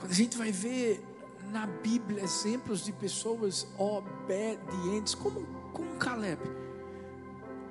Quando 0.00 0.10
a 0.10 0.14
gente 0.14 0.36
vai 0.36 0.50
ver 0.50 1.04
na 1.52 1.66
Bíblia 1.66 2.22
exemplos 2.22 2.84
de 2.84 2.92
pessoas 2.92 3.66
obedientes, 3.78 5.14
como, 5.14 5.44
como 5.72 5.96
Caleb. 5.96 6.40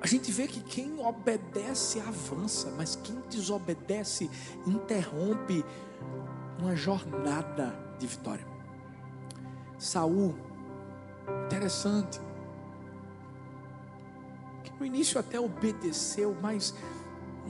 A 0.00 0.06
gente 0.06 0.32
vê 0.32 0.46
que 0.46 0.60
quem 0.60 0.98
obedece 1.04 2.00
avança, 2.00 2.72
mas 2.76 2.96
quem 2.96 3.20
desobedece 3.28 4.30
interrompe 4.66 5.64
uma 6.58 6.74
jornada 6.74 7.74
de 7.98 8.06
vitória. 8.06 8.46
Saul, 9.78 10.34
interessante, 11.46 12.20
que 14.64 14.72
no 14.78 14.86
início 14.86 15.18
até 15.20 15.38
obedeceu, 15.38 16.36
mas 16.40 16.74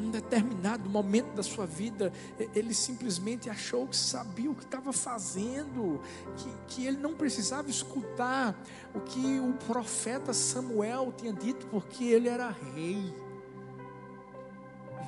um 0.01 0.11
determinado 0.11 0.89
momento 0.89 1.35
da 1.35 1.43
sua 1.43 1.67
vida, 1.67 2.13
ele 2.55 2.75
simplesmente 2.75 3.51
achou 3.51 3.87
que 3.87 3.97
sabia 3.97 4.51
o 4.51 4.55
que 4.55 4.65
estava 4.65 4.93
fazendo, 4.93 6.01
que, 6.37 6.53
que 6.69 6.87
ele 6.87 6.97
não 6.97 7.15
precisava 7.15 7.69
escutar 7.71 8.59
o 8.95 9.01
que 9.01 9.39
o 9.41 9.53
profeta 9.67 10.33
Samuel 10.33 11.13
tinha 11.17 11.33
dito, 11.33 11.67
porque 11.67 12.05
ele 12.05 12.29
era 12.29 12.49
rei. 12.75 13.15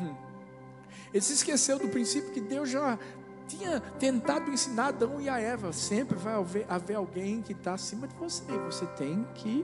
Ele 1.12 1.22
se 1.22 1.34
esqueceu 1.34 1.78
do 1.78 1.88
princípio 1.88 2.32
que 2.32 2.40
Deus 2.40 2.70
já 2.70 2.99
tinha 3.46 3.80
tentado 3.99 4.50
ensinar 4.50 4.87
Adão 4.87 5.20
e 5.20 5.28
a 5.28 5.38
Eva. 5.38 5.70
Sempre 5.70 6.16
vai 6.16 6.32
haver, 6.32 6.66
haver 6.70 6.94
alguém 6.94 7.42
que 7.42 7.52
está 7.52 7.75
acima 7.75 8.08
de 8.08 8.14
você, 8.14 8.42
você 8.58 8.87
tem 8.87 9.22
que 9.34 9.62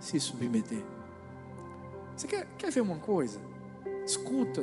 se 0.00 0.18
submeter. 0.18 0.82
Você 2.16 2.26
quer, 2.26 2.46
quer 2.58 2.72
ver 2.72 2.80
uma 2.80 2.98
coisa? 2.98 3.40
Escuta, 4.04 4.62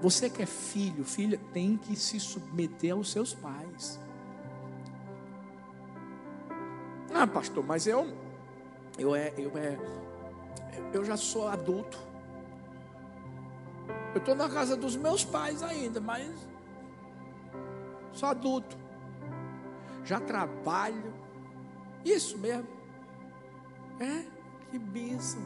você 0.00 0.28
que 0.28 0.42
é 0.42 0.46
filho, 0.46 1.04
filha, 1.04 1.40
tem 1.52 1.76
que 1.76 1.96
se 1.96 2.18
submeter 2.20 2.92
aos 2.92 3.10
seus 3.10 3.34
pais. 3.34 4.00
Ah, 7.12 7.26
pastor, 7.26 7.64
mas 7.64 7.86
eu, 7.86 8.06
eu 8.98 9.14
é, 9.14 9.32
eu 9.38 9.52
é, 9.56 9.78
eu 10.92 11.04
já 11.04 11.16
sou 11.16 11.48
adulto. 11.48 11.98
Eu 14.14 14.18
estou 14.18 14.34
na 14.34 14.48
casa 14.48 14.76
dos 14.76 14.96
meus 14.96 15.24
pais 15.24 15.62
ainda, 15.62 16.00
mas 16.00 16.32
sou 18.12 18.28
adulto. 18.28 18.76
Já 20.04 20.20
trabalho. 20.20 21.14
Isso 22.04 22.36
mesmo. 22.38 22.68
É, 23.98 24.24
que 24.70 24.78
bênção. 24.78 25.40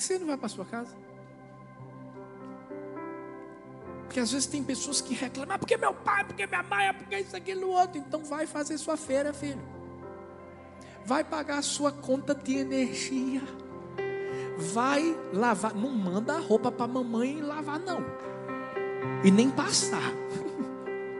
Que 0.00 0.04
você 0.04 0.18
não 0.18 0.28
vai 0.28 0.36
para 0.38 0.48
sua 0.48 0.64
casa? 0.64 0.96
Porque 4.04 4.18
às 4.18 4.32
vezes 4.32 4.46
tem 4.46 4.64
pessoas 4.64 5.02
que 5.02 5.12
reclamam, 5.12 5.54
ah, 5.54 5.58
porque 5.58 5.76
meu 5.76 5.92
pai, 5.92 6.24
porque 6.24 6.46
minha 6.46 6.62
mãe, 6.62 6.86
é 6.86 6.92
porque 6.94 7.18
isso, 7.18 7.36
aquilo, 7.36 7.68
outro. 7.68 7.98
Então 7.98 8.24
vai 8.24 8.46
fazer 8.46 8.78
sua 8.78 8.96
feira, 8.96 9.34
filho. 9.34 9.60
Vai 11.04 11.22
pagar 11.22 11.58
a 11.58 11.62
sua 11.62 11.92
conta 11.92 12.34
de 12.34 12.56
energia. 12.56 13.42
Vai 14.72 15.14
lavar. 15.34 15.74
Não 15.74 15.90
manda 15.90 16.36
a 16.36 16.40
roupa 16.40 16.72
para 16.72 16.86
mamãe 16.86 17.42
lavar, 17.42 17.78
não. 17.78 18.02
E 19.22 19.30
nem 19.30 19.50
passar. 19.50 20.14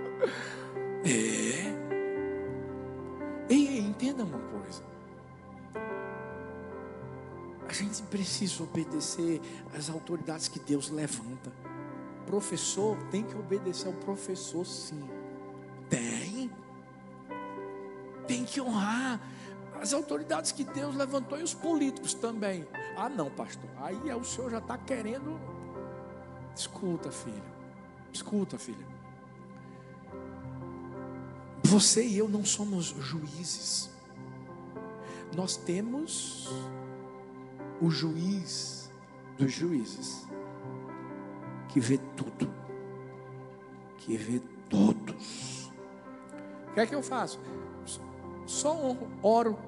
é. 1.04 1.68
Ei, 3.50 3.68
ei, 3.68 3.78
entenda 3.80 4.24
uma 4.24 4.38
coisa. 4.38 4.82
A 7.70 7.72
gente 7.72 8.02
precisa 8.02 8.64
obedecer 8.64 9.40
às 9.78 9.88
autoridades 9.88 10.48
que 10.48 10.58
Deus 10.58 10.90
levanta 10.90 11.52
professor 12.30 12.96
tem 13.10 13.24
que 13.24 13.34
obedecer 13.34 13.88
ao 13.88 13.92
professor, 13.92 14.64
sim. 14.64 15.02
Tem. 15.88 16.48
Tem 18.28 18.44
que 18.44 18.60
honrar 18.60 19.20
as 19.80 19.92
autoridades 19.92 20.52
que 20.52 20.62
Deus 20.62 20.94
levantou 20.94 21.40
e 21.40 21.42
os 21.42 21.52
políticos 21.52 22.14
também. 22.14 22.64
Ah, 22.96 23.08
não, 23.08 23.28
pastor. 23.30 23.68
Aí 23.78 24.08
é 24.08 24.14
o 24.14 24.22
senhor 24.22 24.48
já 24.48 24.58
está 24.58 24.78
querendo. 24.78 25.40
Escuta, 26.54 27.10
filho. 27.10 27.42
Escuta, 28.12 28.56
filha. 28.56 28.86
Você 31.64 32.06
e 32.06 32.16
eu 32.16 32.28
não 32.28 32.44
somos 32.44 32.86
juízes. 32.86 33.90
Nós 35.34 35.56
temos 35.56 36.48
o 37.80 37.90
juiz 37.90 38.90
dos 39.38 39.52
juízes 39.52 40.26
que 41.68 41.80
vê 41.80 41.98
tudo, 42.16 42.52
que 43.96 44.16
vê 44.16 44.40
todos. 44.68 45.72
O 46.68 46.74
que 46.74 46.80
é 46.80 46.86
que 46.86 46.94
eu 46.94 47.02
faço? 47.02 47.40
Só 48.46 48.96
oro. 49.22 49.58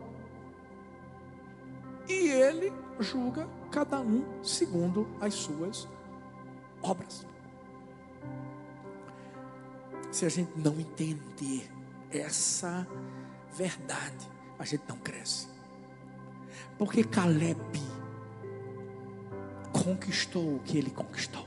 E 2.08 2.28
ele 2.28 2.72
julga 2.98 3.48
cada 3.70 4.00
um 4.00 4.24
segundo 4.42 5.06
as 5.20 5.34
suas 5.34 5.88
obras. 6.82 7.26
Se 10.10 10.26
a 10.26 10.28
gente 10.28 10.52
não 10.56 10.78
entender 10.78 11.70
essa 12.10 12.86
verdade, 13.52 14.28
a 14.58 14.64
gente 14.64 14.82
não 14.88 14.96
cresce. 14.98 15.48
Porque 16.76 17.04
Caleb 17.04 17.58
conquistou 19.82 20.56
o 20.56 20.60
que 20.60 20.78
ele 20.78 20.90
conquistou. 20.90 21.44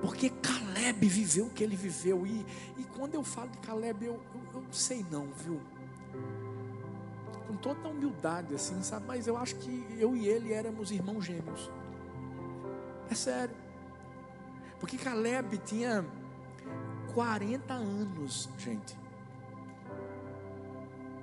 Porque 0.00 0.30
Caleb 0.30 1.06
viveu 1.06 1.46
o 1.46 1.50
que 1.50 1.62
ele 1.62 1.76
viveu. 1.76 2.26
E, 2.26 2.44
e 2.78 2.84
quando 2.96 3.14
eu 3.14 3.22
falo 3.22 3.50
de 3.50 3.58
Caleb, 3.58 4.06
eu, 4.06 4.20
eu, 4.54 4.60
não 4.62 4.72
sei 4.72 5.04
não, 5.10 5.26
viu? 5.26 5.60
Com 7.46 7.56
toda 7.56 7.88
humildade, 7.88 8.54
assim, 8.54 8.82
sabe? 8.82 9.06
Mas 9.06 9.26
eu 9.26 9.36
acho 9.36 9.56
que 9.56 9.86
eu 9.98 10.16
e 10.16 10.26
ele 10.26 10.52
éramos 10.52 10.90
irmãos 10.90 11.24
gêmeos. 11.24 11.70
É 13.10 13.14
sério. 13.14 13.54
Porque 14.80 14.96
Caleb 14.96 15.58
tinha 15.58 16.04
40 17.14 17.74
anos, 17.74 18.48
gente. 18.58 18.96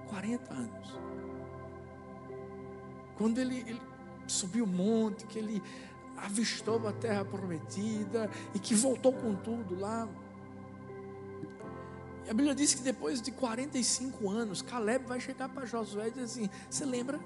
40 0.07 0.53
anos. 0.53 0.99
Quando 3.15 3.37
ele, 3.39 3.59
ele 3.67 3.90
subiu 4.31 4.65
o 4.65 4.67
monte, 4.67 5.25
que 5.25 5.37
ele 5.37 5.61
avistou 6.17 6.87
a 6.87 6.91
terra 6.91 7.25
prometida 7.25 8.29
e 8.53 8.59
que 8.59 8.75
voltou 8.75 9.13
com 9.13 9.35
tudo 9.35 9.79
lá. 9.79 10.07
E 12.25 12.29
a 12.29 12.33
Bíblia 12.33 12.53
diz 12.53 12.73
que 12.73 12.81
depois 12.81 13.21
de 13.21 13.31
45 13.31 14.29
anos, 14.29 14.61
Caleb 14.61 15.05
vai 15.05 15.19
chegar 15.19 15.49
para 15.49 15.65
Josué 15.65 16.07
e 16.07 16.11
dizer 16.11 16.23
assim: 16.23 16.49
Você 16.69 16.85
lembra? 16.85 17.19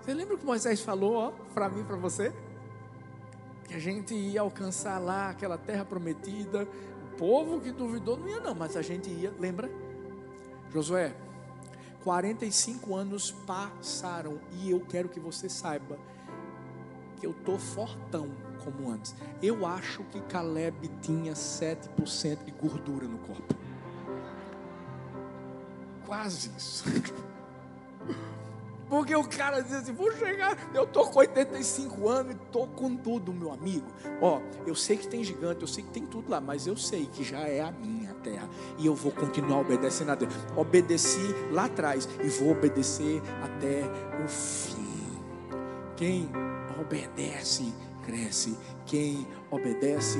Você 0.00 0.14
lembra 0.14 0.34
o 0.34 0.38
que 0.38 0.46
Moisés 0.46 0.80
falou 0.80 1.32
para 1.52 1.68
mim, 1.68 1.84
para 1.84 1.96
você? 1.96 2.32
Que 3.64 3.74
a 3.74 3.78
gente 3.78 4.14
ia 4.14 4.40
alcançar 4.40 4.98
lá 4.98 5.30
aquela 5.30 5.58
terra 5.58 5.84
prometida. 5.84 6.66
O 7.12 7.16
povo 7.18 7.60
que 7.60 7.70
duvidou 7.70 8.16
não 8.16 8.28
ia, 8.28 8.40
não, 8.40 8.54
mas 8.54 8.76
a 8.76 8.82
gente 8.82 9.10
ia, 9.10 9.34
lembra? 9.38 9.70
Josué, 10.72 11.14
45 12.04 12.94
anos 12.94 13.30
passaram 13.30 14.40
e 14.52 14.70
eu 14.70 14.80
quero 14.80 15.08
que 15.08 15.20
você 15.20 15.48
saiba 15.48 15.98
que 17.18 17.26
eu 17.26 17.34
tô 17.34 17.58
fortão 17.58 18.30
como 18.64 18.90
antes. 18.90 19.14
Eu 19.42 19.66
acho 19.66 20.04
que 20.04 20.20
Caleb 20.22 20.88
tinha 21.02 21.32
7% 21.32 22.44
de 22.44 22.50
gordura 22.52 23.06
no 23.06 23.18
corpo. 23.18 23.54
Quase 26.06 26.50
isso. 26.56 26.84
Porque 28.88 29.14
o 29.14 29.24
cara 29.24 29.60
diz 29.60 29.72
assim: 29.72 29.92
vou 29.92 30.10
chegar, 30.12 30.56
eu 30.74 30.86
tô 30.86 31.06
com 31.06 31.18
85 31.18 32.08
anos 32.08 32.32
e 32.34 32.38
tô 32.50 32.66
com 32.66 32.96
tudo, 32.96 33.32
meu 33.32 33.52
amigo. 33.52 33.86
Ó, 34.20 34.40
eu 34.66 34.74
sei 34.74 34.96
que 34.96 35.06
tem 35.06 35.22
gigante, 35.22 35.62
eu 35.62 35.68
sei 35.68 35.84
que 35.84 35.90
tem 35.90 36.06
tudo 36.06 36.30
lá, 36.30 36.40
mas 36.40 36.66
eu 36.66 36.76
sei 36.76 37.06
que 37.06 37.22
já 37.22 37.40
é 37.40 37.60
a 37.60 37.70
minha 37.70 38.14
terra 38.14 38.48
e 38.78 38.86
eu 38.86 38.94
vou 38.94 39.12
continuar 39.12 39.60
obedecendo 39.60 40.10
a 40.10 40.14
Deus. 40.14 40.32
Obedeci 40.56 41.34
lá 41.50 41.64
atrás 41.66 42.08
e 42.22 42.28
vou 42.28 42.52
obedecer 42.52 43.22
até 43.42 43.82
o 44.24 44.28
fim. 44.28 44.88
Quem 45.96 46.30
obedece, 46.80 47.72
cresce. 48.04 48.56
Quem 48.86 49.26
obedece, 49.50 50.18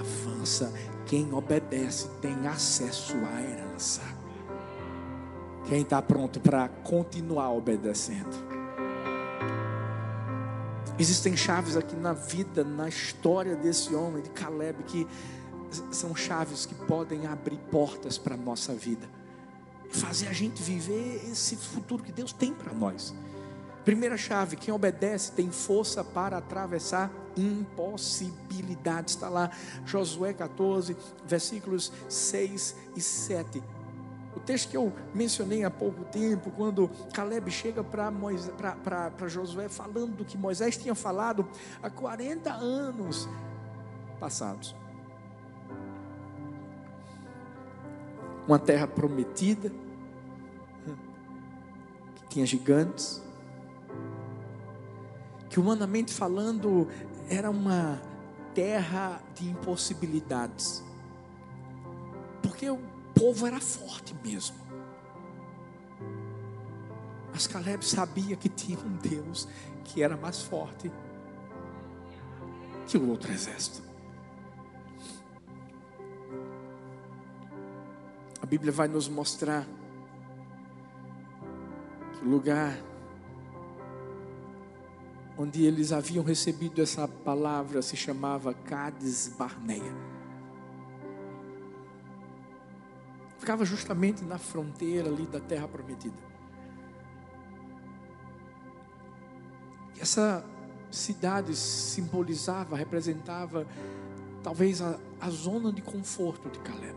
avança. 0.00 0.72
Quem 1.06 1.32
obedece, 1.32 2.08
tem 2.20 2.46
acesso 2.46 3.14
à 3.16 3.42
herança. 3.42 4.21
Quem 5.68 5.82
está 5.82 6.02
pronto 6.02 6.40
para 6.40 6.68
continuar 6.68 7.50
obedecendo? 7.52 8.52
Existem 10.98 11.36
chaves 11.36 11.76
aqui 11.76 11.96
na 11.96 12.12
vida, 12.12 12.62
na 12.62 12.88
história 12.88 13.56
desse 13.56 13.94
homem, 13.94 14.22
de 14.22 14.30
Caleb, 14.30 14.82
que 14.84 15.06
são 15.90 16.14
chaves 16.14 16.66
que 16.66 16.74
podem 16.74 17.26
abrir 17.26 17.56
portas 17.70 18.18
para 18.18 18.34
a 18.34 18.36
nossa 18.36 18.74
vida, 18.74 19.08
fazer 19.90 20.28
a 20.28 20.32
gente 20.32 20.62
viver 20.62 21.22
esse 21.30 21.56
futuro 21.56 22.02
que 22.02 22.12
Deus 22.12 22.32
tem 22.32 22.52
para 22.52 22.72
nós. 22.74 23.14
Primeira 23.84 24.16
chave: 24.16 24.56
quem 24.56 24.72
obedece 24.72 25.32
tem 25.32 25.50
força 25.50 26.04
para 26.04 26.36
atravessar 26.38 27.10
impossibilidades. 27.36 29.14
Está 29.14 29.28
lá, 29.28 29.50
Josué 29.84 30.32
14, 30.32 30.96
versículos 31.26 31.92
6 32.08 32.76
e 32.94 33.00
7. 33.00 33.62
Texto 34.44 34.70
que 34.70 34.76
eu 34.76 34.92
mencionei 35.14 35.64
há 35.64 35.70
pouco 35.70 36.04
tempo, 36.04 36.50
quando 36.50 36.90
Caleb 37.14 37.50
chega 37.50 37.84
para 37.84 39.28
Josué 39.28 39.68
falando 39.68 40.16
do 40.16 40.24
que 40.24 40.36
Moisés 40.36 40.76
tinha 40.76 40.94
falado 40.94 41.46
há 41.82 41.88
40 41.88 42.52
anos 42.52 43.28
passados. 44.18 44.74
Uma 48.48 48.58
terra 48.58 48.88
prometida, 48.88 49.70
que 52.16 52.26
tinha 52.28 52.44
gigantes, 52.44 53.22
que 55.48 55.60
humanamente 55.60 56.12
falando 56.12 56.88
era 57.28 57.48
uma 57.48 58.02
terra 58.52 59.22
de 59.36 59.48
impossibilidades. 59.48 60.84
Porque 62.42 62.68
o 62.68 62.80
povo 63.14 63.46
era 63.46 63.60
forte 63.60 64.14
mesmo. 64.24 64.56
Mas 67.32 67.46
Caleb 67.46 67.84
sabia 67.84 68.36
que 68.36 68.48
tinha 68.48 68.78
um 68.78 68.96
Deus 68.96 69.48
que 69.84 70.02
era 70.02 70.16
mais 70.16 70.42
forte 70.42 70.90
que 72.86 72.98
o 72.98 73.08
outro 73.08 73.32
exército. 73.32 73.82
A 78.40 78.46
Bíblia 78.46 78.72
vai 78.72 78.88
nos 78.88 79.08
mostrar 79.08 79.66
que 82.12 82.24
o 82.24 82.28
lugar 82.28 82.76
onde 85.38 85.64
eles 85.64 85.92
haviam 85.92 86.24
recebido 86.24 86.82
essa 86.82 87.08
palavra 87.08 87.80
se 87.80 87.96
chamava 87.96 88.52
Cades 88.52 89.28
Barneia. 89.38 90.11
Ficava 93.42 93.64
justamente 93.64 94.22
na 94.22 94.38
fronteira 94.38 95.08
ali 95.08 95.26
da 95.26 95.40
terra 95.40 95.66
prometida. 95.66 96.14
E 99.96 100.00
essa 100.00 100.44
cidade 100.92 101.56
simbolizava, 101.56 102.76
representava 102.76 103.66
talvez 104.44 104.80
a, 104.80 104.96
a 105.20 105.28
zona 105.28 105.72
de 105.72 105.82
conforto 105.82 106.48
de 106.50 106.60
Caleb. 106.60 106.96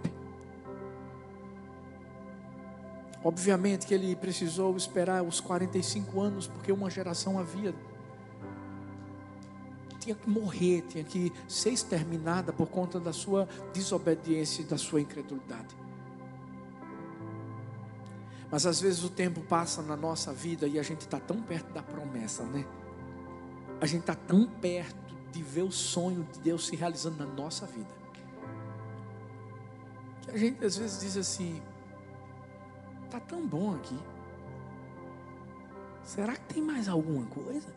Obviamente 3.24 3.88
que 3.88 3.96
ele 3.96 4.16
precisou 4.16 4.78
esperar 4.78 5.24
os 5.24 5.40
45 5.40 6.22
anos, 6.22 6.46
porque 6.46 6.72
uma 6.72 6.92
geração 6.92 7.40
havia 7.40 7.74
tinha 10.00 10.14
que 10.14 10.30
morrer, 10.30 10.84
tinha 10.88 11.04
que 11.04 11.34
ser 11.48 11.72
exterminada 11.72 12.54
por 12.54 12.68
conta 12.68 13.00
da 13.00 13.12
sua 13.12 13.50
desobediência 13.74 14.62
e 14.62 14.66
da 14.66 14.78
sua 14.78 15.02
incredulidade. 15.02 15.85
Mas 18.56 18.66
às 18.66 18.80
vezes 18.80 19.04
o 19.04 19.10
tempo 19.10 19.42
passa 19.42 19.82
na 19.82 19.98
nossa 19.98 20.32
vida 20.32 20.66
e 20.66 20.80
a 20.80 20.82
gente 20.82 21.02
está 21.02 21.20
tão 21.20 21.42
perto 21.42 21.74
da 21.74 21.84
promessa, 21.84 22.42
né? 22.46 22.66
A 23.82 23.86
gente 23.86 24.00
está 24.04 24.16
tão 24.16 24.48
perto 24.48 25.14
de 25.30 25.44
ver 25.44 25.64
o 25.64 25.72
sonho 25.74 26.26
de 26.32 26.40
Deus 26.40 26.66
se 26.66 26.74
realizando 26.74 27.18
na 27.18 27.26
nossa 27.26 27.66
vida. 27.66 27.90
Que 30.22 30.32
a 30.32 30.38
gente 30.38 30.64
às 30.64 30.78
vezes 30.78 31.02
diz 31.02 31.18
assim: 31.18 31.62
está 33.04 33.20
tão 33.20 33.46
bom 33.46 33.76
aqui. 33.76 34.00
Será 36.06 36.34
que 36.38 36.54
tem 36.54 36.64
mais 36.64 36.88
alguma 36.88 37.26
coisa? 37.26 37.68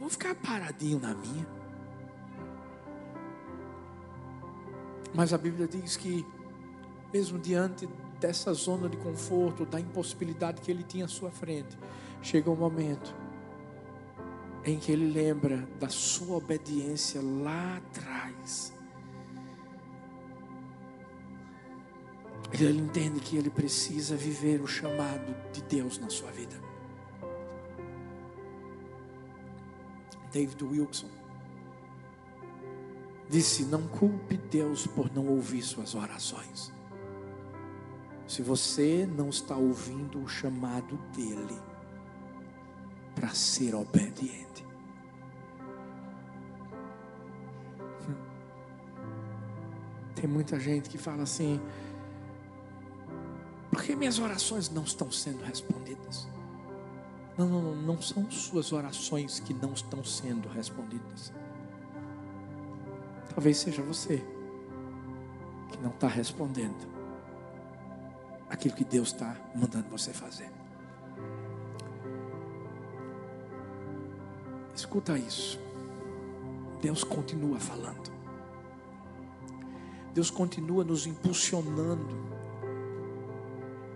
Vou 0.00 0.08
ficar 0.08 0.34
paradinho 0.36 1.00
na 1.00 1.12
minha. 1.12 1.46
Mas 5.14 5.34
a 5.34 5.36
Bíblia 5.36 5.68
diz 5.68 5.98
que, 5.98 6.24
mesmo 7.12 7.38
diante 7.38 7.88
dessa 8.20 8.52
zona 8.52 8.88
de 8.88 8.96
conforto, 8.96 9.64
da 9.64 9.80
impossibilidade 9.80 10.60
que 10.60 10.70
ele 10.70 10.82
tinha 10.82 11.04
à 11.04 11.08
sua 11.08 11.30
frente, 11.30 11.78
chega 12.20 12.50
um 12.50 12.56
momento 12.56 13.14
em 14.64 14.78
que 14.78 14.92
ele 14.92 15.10
lembra 15.10 15.68
da 15.78 15.88
sua 15.88 16.36
obediência 16.36 17.20
lá 17.22 17.76
atrás. 17.76 18.72
Ele 22.52 22.80
entende 22.80 23.20
que 23.20 23.36
ele 23.36 23.50
precisa 23.50 24.16
viver 24.16 24.60
o 24.60 24.66
chamado 24.66 25.34
de 25.52 25.62
Deus 25.62 25.98
na 25.98 26.08
sua 26.08 26.30
vida. 26.30 26.56
David 30.32 30.62
Wilson 30.64 31.08
disse: 33.28 33.64
Não 33.64 33.86
culpe 33.86 34.36
Deus 34.36 34.86
por 34.86 35.12
não 35.14 35.26
ouvir 35.26 35.62
suas 35.62 35.94
orações. 35.94 36.72
Se 38.28 38.42
você 38.42 39.08
não 39.10 39.30
está 39.30 39.56
ouvindo 39.56 40.22
o 40.22 40.28
chamado 40.28 40.98
dele 41.16 41.58
para 43.14 43.30
ser 43.30 43.74
obediente. 43.74 44.66
Tem 50.14 50.28
muita 50.28 50.60
gente 50.60 50.90
que 50.90 50.98
fala 50.98 51.22
assim: 51.22 51.58
por 53.70 53.82
que 53.82 53.96
minhas 53.96 54.18
orações 54.18 54.68
não 54.68 54.82
estão 54.82 55.10
sendo 55.10 55.42
respondidas? 55.42 56.28
Não, 57.38 57.48
não, 57.48 57.62
não, 57.62 57.76
não 57.76 58.02
são 58.02 58.30
suas 58.30 58.72
orações 58.72 59.40
que 59.40 59.54
não 59.54 59.72
estão 59.72 60.04
sendo 60.04 60.50
respondidas. 60.50 61.32
Talvez 63.32 63.56
seja 63.56 63.80
você 63.80 64.22
que 65.70 65.78
não 65.78 65.90
está 65.90 66.08
respondendo 66.08 66.97
aquilo 68.48 68.74
que 68.74 68.84
Deus 68.84 69.08
está 69.08 69.36
mandando 69.54 69.88
você 69.88 70.12
fazer. 70.12 70.50
Escuta 74.74 75.18
isso. 75.18 75.58
Deus 76.80 77.02
continua 77.02 77.58
falando. 77.58 78.10
Deus 80.14 80.30
continua 80.30 80.84
nos 80.84 81.06
impulsionando. 81.06 82.16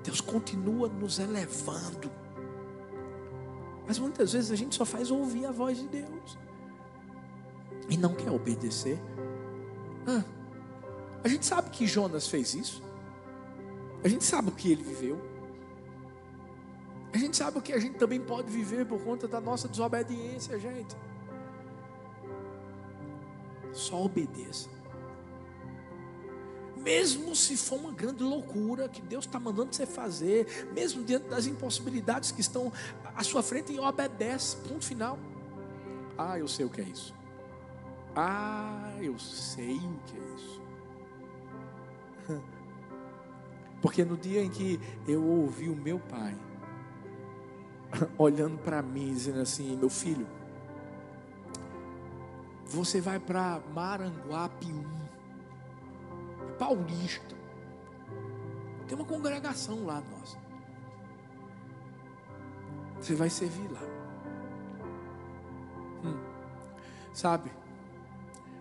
Deus 0.02 0.20
continua 0.20 0.88
nos 0.88 1.18
elevando. 1.18 2.10
Mas 3.86 3.98
muitas 3.98 4.32
vezes 4.32 4.50
a 4.50 4.56
gente 4.56 4.74
só 4.74 4.84
faz 4.84 5.10
ouvir 5.10 5.46
a 5.46 5.52
voz 5.52 5.78
de 5.78 5.86
Deus 5.86 6.38
e 7.88 7.96
não 7.96 8.14
quer 8.14 8.30
obedecer. 8.30 8.98
Ah, 10.06 10.24
a 11.22 11.28
gente 11.28 11.46
sabe 11.46 11.70
que 11.70 11.86
Jonas 11.86 12.26
fez 12.26 12.54
isso. 12.54 12.82
A 14.02 14.08
gente 14.08 14.24
sabe 14.24 14.48
o 14.48 14.52
que 14.52 14.72
ele 14.72 14.82
viveu. 14.82 15.20
A 17.12 17.18
gente 17.18 17.36
sabe 17.36 17.58
o 17.58 17.62
que 17.62 17.72
a 17.72 17.78
gente 17.78 17.98
também 17.98 18.20
pode 18.20 18.50
viver 18.50 18.86
por 18.86 19.00
conta 19.02 19.28
da 19.28 19.40
nossa 19.40 19.68
desobediência, 19.68 20.58
gente. 20.58 20.96
Só 23.72 24.02
obedeça 24.02 24.68
mesmo 26.82 27.34
se 27.34 27.56
for 27.56 27.78
uma 27.78 27.92
grande 27.92 28.22
loucura 28.22 28.88
que 28.88 29.00
Deus 29.00 29.24
está 29.24 29.38
mandando 29.38 29.74
você 29.74 29.86
fazer, 29.86 30.68
mesmo 30.72 31.04
diante 31.04 31.28
das 31.28 31.46
impossibilidades 31.46 32.32
que 32.32 32.40
estão 32.40 32.72
à 33.14 33.22
sua 33.22 33.42
frente, 33.42 33.72
e 33.72 33.78
obedece, 33.78 34.56
ponto 34.56 34.84
final. 34.84 35.18
Ah, 36.18 36.38
eu 36.38 36.48
sei 36.48 36.66
o 36.66 36.68
que 36.68 36.80
é 36.80 36.84
isso. 36.84 37.14
Ah, 38.14 38.92
eu 39.00 39.18
sei 39.18 39.76
o 39.76 40.00
que 40.06 40.16
é 40.16 40.34
isso. 40.36 40.62
Porque 43.82 44.04
no 44.04 44.16
dia 44.16 44.42
em 44.42 44.48
que 44.48 44.80
eu 45.06 45.22
ouvi 45.22 45.68
o 45.68 45.76
meu 45.76 45.98
pai 45.98 46.34
olhando 48.16 48.56
para 48.58 48.80
mim, 48.80 49.12
dizendo 49.12 49.40
assim: 49.40 49.76
meu 49.76 49.90
filho, 49.90 50.26
você 52.64 53.00
vai 53.00 53.18
para 53.18 53.60
Maranguape 53.74 54.72
1 54.72 55.02
Paulista. 56.58 57.36
Tem 58.86 58.96
uma 58.96 59.04
congregação 59.04 59.84
lá, 59.84 60.00
nossa. 60.00 60.38
Você 63.00 63.14
vai 63.14 63.28
servir 63.28 63.68
lá. 63.70 63.82
Hum. 66.04 66.18
Sabe? 67.12 67.50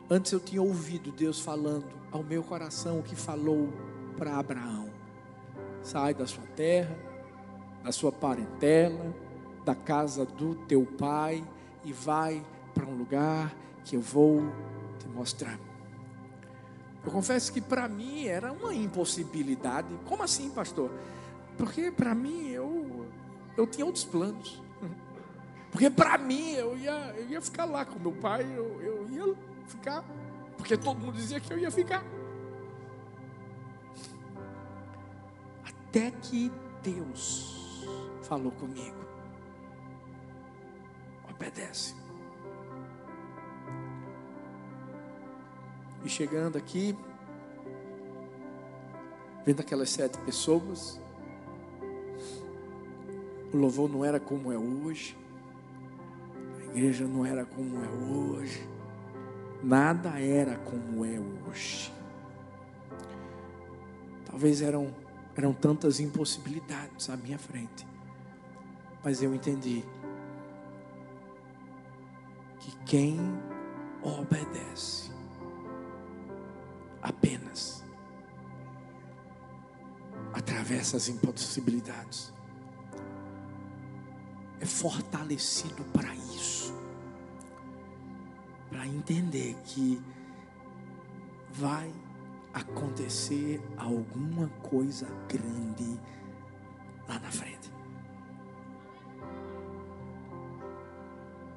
Antes 0.09 0.31
eu 0.31 0.39
tinha 0.39 0.61
ouvido 0.61 1.11
Deus 1.11 1.39
falando 1.39 1.85
ao 2.11 2.23
meu 2.23 2.43
coração 2.43 2.99
o 2.99 3.03
que 3.03 3.15
falou 3.15 3.71
para 4.17 4.37
Abraão: 4.37 4.80
sai 5.83 6.13
da 6.13 6.25
sua 6.27 6.43
terra, 6.55 6.95
da 7.83 7.91
sua 7.91 8.11
parentela, 8.11 9.13
da 9.65 9.75
casa 9.75 10.25
do 10.25 10.55
teu 10.55 10.85
pai 10.85 11.43
e 11.83 11.91
vai 11.91 12.43
para 12.73 12.85
um 12.85 12.95
lugar 12.95 13.53
que 13.83 13.95
eu 13.95 14.01
vou 14.01 14.41
te 14.99 15.07
mostrar. 15.07 15.59
Eu 17.03 17.11
confesso 17.11 17.51
que 17.51 17.59
para 17.59 17.87
mim 17.87 18.27
era 18.27 18.51
uma 18.51 18.73
impossibilidade. 18.73 19.87
Como 20.05 20.21
assim, 20.21 20.49
pastor? 20.51 20.91
Porque 21.57 21.91
para 21.91 22.13
mim 22.13 22.49
eu, 22.49 23.07
eu 23.57 23.65
tinha 23.65 23.85
outros 23.85 24.05
planos. 24.05 24.61
Porque 25.71 25.89
para 25.89 26.17
mim 26.17 26.51
eu 26.51 26.77
ia, 26.77 27.15
eu 27.17 27.29
ia 27.29 27.41
ficar 27.41 27.65
lá 27.65 27.85
com 27.85 27.97
meu 27.97 28.11
pai, 28.11 28.45
eu, 28.55 28.81
eu 28.81 29.09
ia 29.09 29.35
ficar, 29.65 30.03
porque 30.57 30.75
todo 30.75 30.99
mundo 30.99 31.13
dizia 31.13 31.39
que 31.39 31.51
eu 31.51 31.57
ia 31.57 31.71
ficar. 31.71 32.03
Até 35.91 36.09
que 36.09 36.49
Deus 36.81 37.85
falou 38.23 38.49
comigo. 38.53 38.95
Obedece. 41.29 41.93
E 46.05 46.07
chegando 46.07 46.57
aqui, 46.57 46.97
vendo 49.45 49.59
aquelas 49.59 49.89
sete 49.89 50.17
pessoas, 50.19 50.97
o 53.53 53.57
louvor 53.57 53.89
não 53.89 54.05
era 54.05 54.17
como 54.17 54.49
é 54.49 54.57
hoje, 54.57 55.17
a 56.57 56.63
igreja 56.71 57.05
não 57.05 57.25
era 57.25 57.43
como 57.43 57.83
é 57.83 57.89
hoje, 57.89 58.65
nada 59.61 60.17
era 60.21 60.55
como 60.55 61.03
é 61.03 61.19
hoje. 61.19 61.91
Talvez 64.25 64.61
eram, 64.61 65.00
eram 65.35 65.53
tantas 65.53 65.99
impossibilidades 65.99 67.09
à 67.09 67.17
minha 67.17 67.39
frente, 67.39 67.87
mas 69.03 69.21
eu 69.21 69.33
entendi 69.33 69.83
que 72.59 72.75
quem 72.85 73.17
obedece 74.01 75.11
apenas 77.01 77.83
atravessa 80.33 80.97
as 80.97 81.07
impossibilidades. 81.09 82.33
É 84.59 84.65
fortalecido 84.65 85.83
para 85.85 86.13
isso, 86.15 86.73
para 88.69 88.85
entender 88.85 89.55
que 89.65 89.99
vai 91.51 91.91
acontecer 92.53 93.61
alguma 93.77 94.47
coisa 94.61 95.07
grande 95.27 95.99
lá 97.07 97.19
na 97.19 97.31
frente. 97.31 97.71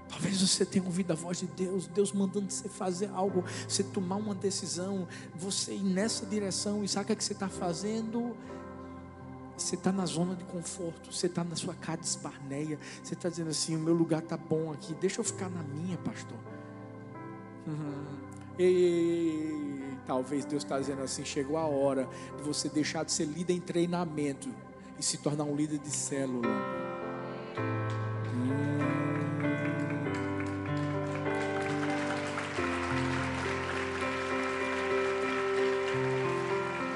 Talvez 0.08 0.40
você 0.40 0.64
tenha 0.64 0.84
ouvido 0.84 1.10
a 1.10 1.14
voz 1.16 1.40
de 1.40 1.46
Deus, 1.46 1.88
Deus 1.88 2.12
mandando 2.12 2.50
você 2.50 2.68
fazer 2.68 3.10
algo, 3.12 3.44
você 3.68 3.82
tomar 3.82 4.16
uma 4.16 4.34
decisão, 4.34 5.08
você 5.34 5.74
ir 5.74 5.82
nessa 5.82 6.24
direção, 6.24 6.84
e 6.84 6.88
sabe 6.88 7.04
o 7.04 7.06
que, 7.08 7.12
é 7.12 7.20
você 7.20 7.32
está 7.32 7.48
fazendo? 7.48 8.36
Você 9.56 9.74
está 9.74 9.92
na 9.92 10.06
zona 10.06 10.34
de 10.34 10.44
conforto, 10.44 11.12
você 11.12 11.26
está 11.26 11.42
na 11.44 11.56
sua 11.56 11.74
casa 11.74 12.02
esbarneia, 12.02 12.78
você 13.02 13.14
está 13.14 13.28
dizendo 13.28 13.50
assim: 13.50 13.76
o 13.76 13.78
meu 13.78 13.94
lugar 13.94 14.22
está 14.22 14.36
bom 14.36 14.72
aqui, 14.72 14.94
deixa 14.94 15.20
eu 15.20 15.24
ficar 15.24 15.48
na 15.48 15.62
minha, 15.62 15.96
pastor. 15.98 16.38
Uhum. 17.66 18.04
Talvez 20.06 20.44
Deus 20.44 20.62
está 20.62 20.78
dizendo 20.78 21.02
assim: 21.02 21.24
chegou 21.24 21.56
a 21.56 21.66
hora 21.66 22.08
de 22.36 22.42
você 22.42 22.68
deixar 22.68 23.04
de 23.04 23.12
ser 23.12 23.24
líder 23.24 23.54
em 23.54 23.60
treinamento 23.60 24.48
e 24.98 25.02
se 25.02 25.18
tornar 25.18 25.44
um 25.44 25.54
líder 25.54 25.78
de 25.78 25.90
célula. 25.90 26.48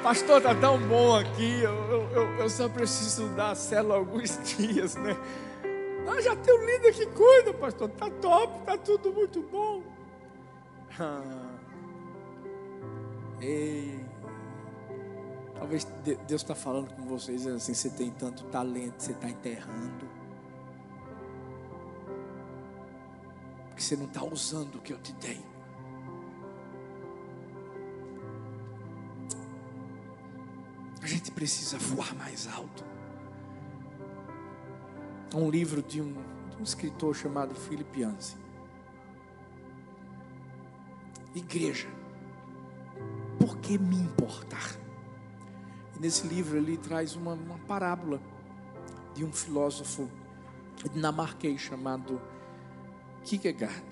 Pastor, 0.03 0.39
está 0.39 0.55
tão 0.55 0.79
bom 0.79 1.15
aqui, 1.17 1.61
eu, 1.61 1.75
eu, 2.11 2.29
eu, 2.39 2.49
só 2.49 2.67
preciso 2.67 3.29
dar 3.31 3.55
célula 3.55 3.97
alguns 3.97 4.39
dias, 4.57 4.95
né? 4.95 5.15
Ah, 6.07 6.19
já 6.23 6.35
tem 6.35 6.55
um 6.55 6.65
líder 6.65 6.95
que 6.95 7.05
cuida, 7.05 7.53
pastor. 7.53 7.91
Tá 7.91 8.09
top, 8.09 8.65
tá 8.65 8.79
tudo 8.79 9.13
muito 9.13 9.43
bom. 9.43 9.83
Ah. 10.99 11.58
Ei. 13.41 14.05
Talvez 15.55 15.85
Deus 16.27 16.43
está 16.43 16.55
falando 16.55 16.95
com 16.95 17.03
vocês 17.03 17.47
assim: 17.47 17.75
você 17.75 17.91
tem 17.91 18.11
tanto 18.11 18.45
talento, 18.45 19.01
você 19.01 19.13
está 19.13 19.29
enterrando. 19.29 20.09
Porque 23.69 23.83
você 23.83 23.97
não 23.97 24.07
está 24.07 24.25
usando 24.25 24.77
o 24.77 24.81
que 24.81 24.93
eu 24.93 24.99
te 24.99 25.13
dei. 25.15 25.41
A 31.03 31.07
gente 31.07 31.31
precisa 31.31 31.79
voar 31.79 32.15
mais 32.15 32.47
alto. 32.49 32.85
Um 35.35 35.51
livro 35.51 35.83
de 35.83 36.01
um, 36.01 36.13
de 36.13 36.57
um 36.59 36.63
escritor 36.63 37.15
chamado 37.15 37.55
Philip 37.55 38.01
Yancey. 38.01 38.37
Igreja, 41.35 41.89
por 43.49 43.57
que 43.61 43.79
me 43.79 43.97
importar? 43.97 44.77
E 45.97 46.01
nesse 46.01 46.27
livro 46.27 46.59
ele 46.59 46.77
traz 46.77 47.17
uma, 47.17 47.33
uma 47.33 47.59
parábola 47.61 48.21
de 49.15 49.25
um 49.25 49.33
filósofo 49.33 50.07
dinamarquês 50.93 51.59
chamado 51.59 52.21
Kierkegaard. 53.25 53.87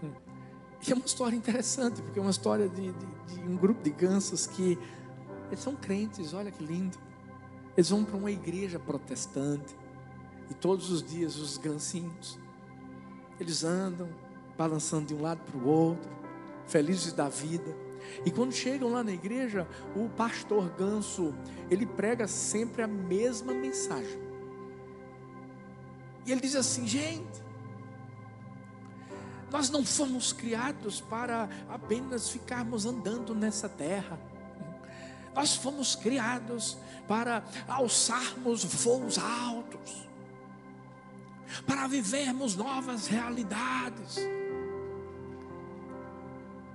Hum. 0.00 0.12
E 0.86 0.92
é 0.92 0.94
uma 0.94 1.04
história 1.04 1.34
interessante, 1.34 2.00
porque 2.02 2.20
é 2.20 2.22
uma 2.22 2.30
história 2.30 2.68
de, 2.68 2.92
de, 2.92 3.06
de 3.26 3.40
um 3.48 3.56
grupo 3.56 3.82
de 3.82 3.90
gansos 3.90 4.46
que 4.46 4.78
eles 5.48 5.58
são 5.58 5.74
crentes, 5.74 6.32
olha 6.32 6.52
que 6.52 6.64
lindo. 6.64 6.96
Eles 7.76 7.90
vão 7.90 8.04
para 8.04 8.16
uma 8.16 8.30
igreja 8.30 8.78
protestante. 8.78 9.76
E 10.48 10.54
todos 10.54 10.88
os 10.90 11.02
dias 11.02 11.36
os 11.36 11.58
gancinhos, 11.58 12.38
eles 13.40 13.64
andam 13.64 14.08
balançando 14.56 15.06
de 15.06 15.14
um 15.14 15.20
lado 15.20 15.40
para 15.40 15.58
o 15.58 15.66
outro, 15.66 16.08
felizes 16.64 17.12
da 17.12 17.28
vida. 17.28 17.87
E 18.24 18.30
quando 18.30 18.52
chegam 18.52 18.90
lá 18.90 19.02
na 19.02 19.12
igreja, 19.12 19.66
o 19.94 20.08
pastor 20.08 20.70
ganso, 20.70 21.34
ele 21.70 21.86
prega 21.86 22.26
sempre 22.26 22.82
a 22.82 22.86
mesma 22.86 23.52
mensagem. 23.52 24.20
E 26.26 26.32
ele 26.32 26.40
diz 26.40 26.54
assim: 26.54 26.86
gente, 26.86 27.42
nós 29.50 29.70
não 29.70 29.84
fomos 29.84 30.32
criados 30.32 31.00
para 31.00 31.48
apenas 31.68 32.30
ficarmos 32.30 32.84
andando 32.84 33.34
nessa 33.34 33.68
terra. 33.68 34.18
Nós 35.34 35.54
fomos 35.54 35.94
criados 35.94 36.76
para 37.06 37.42
alçarmos 37.66 38.64
voos 38.64 39.18
altos, 39.18 40.08
para 41.66 41.86
vivermos 41.86 42.56
novas 42.56 43.06
realidades. 43.06 44.18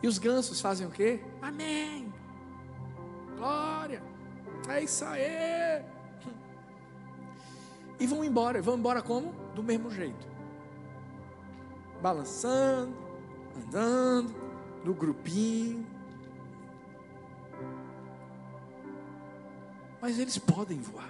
E 0.03 0.07
os 0.07 0.19
gansos 0.19 0.61
fazem 0.61 0.85
o 0.85 0.91
quê? 0.91 1.21
Amém. 1.41 2.13
Glória. 3.37 4.03
É 4.67 4.83
isso 4.83 5.03
aí. 5.05 5.83
E 7.99 8.05
vão 8.05 8.23
embora. 8.23 8.61
Vão 8.61 8.77
embora 8.77 9.01
como? 9.01 9.33
Do 9.55 9.63
mesmo 9.63 9.89
jeito. 9.89 10.27
Balançando, 12.01 12.93
andando, 13.55 14.35
no 14.83 14.93
grupinho. 14.93 15.93
mas 20.03 20.19
eles 20.19 20.37
podem 20.37 20.81
voar. 20.81 21.09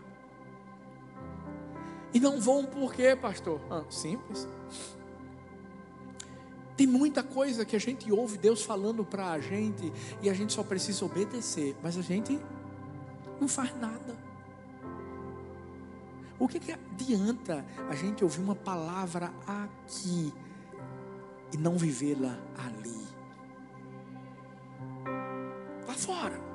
E 2.14 2.20
não 2.20 2.40
voam 2.40 2.64
por 2.64 2.94
quê, 2.94 3.16
pastor? 3.16 3.60
Ah, 3.68 3.84
simples. 3.90 4.48
Tem 6.76 6.88
muita 6.88 7.22
coisa 7.22 7.66
que 7.66 7.76
a 7.76 7.80
gente 7.80 8.12
ouve 8.12 8.38
Deus 8.38 8.64
falando 8.64 9.06
para 9.06 9.32
a 9.32 9.40
gente 9.40 9.92
e 10.22 10.30
a 10.30 10.34
gente 10.34 10.54
só 10.54 10.64
precisa 10.64 11.06
obedecer, 11.06 11.76
mas 11.84 11.98
a 11.98 12.02
gente 12.02 12.40
não 13.40 13.48
faz 13.48 13.76
nada. 13.80 14.18
O 16.40 16.48
que, 16.48 16.60
que 16.60 16.72
adianta 16.72 17.64
a 17.90 17.96
gente 17.96 18.24
ouvir 18.24 18.42
uma 18.42 18.56
palavra 18.56 19.32
aqui 19.48 20.34
e 21.54 21.58
não 21.58 21.78
vivê-la 21.78 22.38
ali? 22.58 23.08
Lá 25.88 25.94
fora 25.94 26.54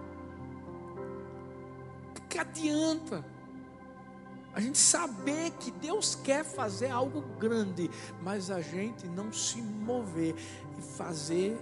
que 2.28 2.38
adianta 2.38 3.24
a 4.58 4.60
gente 4.60 4.76
saber 4.76 5.52
que 5.52 5.70
Deus 5.70 6.16
quer 6.16 6.44
fazer 6.44 6.90
algo 6.90 7.20
grande, 7.38 7.88
mas 8.20 8.50
a 8.50 8.60
gente 8.60 9.06
não 9.06 9.32
se 9.32 9.62
mover 9.62 10.34
e 10.76 10.82
fazer 10.82 11.56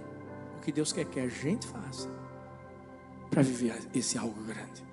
o 0.57 0.61
que 0.61 0.71
Deus 0.71 0.91
quer 0.91 1.05
que 1.05 1.19
a 1.19 1.29
gente 1.29 1.67
faça 1.67 2.09
para 3.29 3.43
viver 3.43 3.79
esse 3.93 4.17
algo 4.17 4.41
grande? 4.45 4.83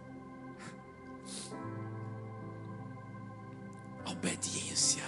A 4.04 4.10
obediência 4.10 5.02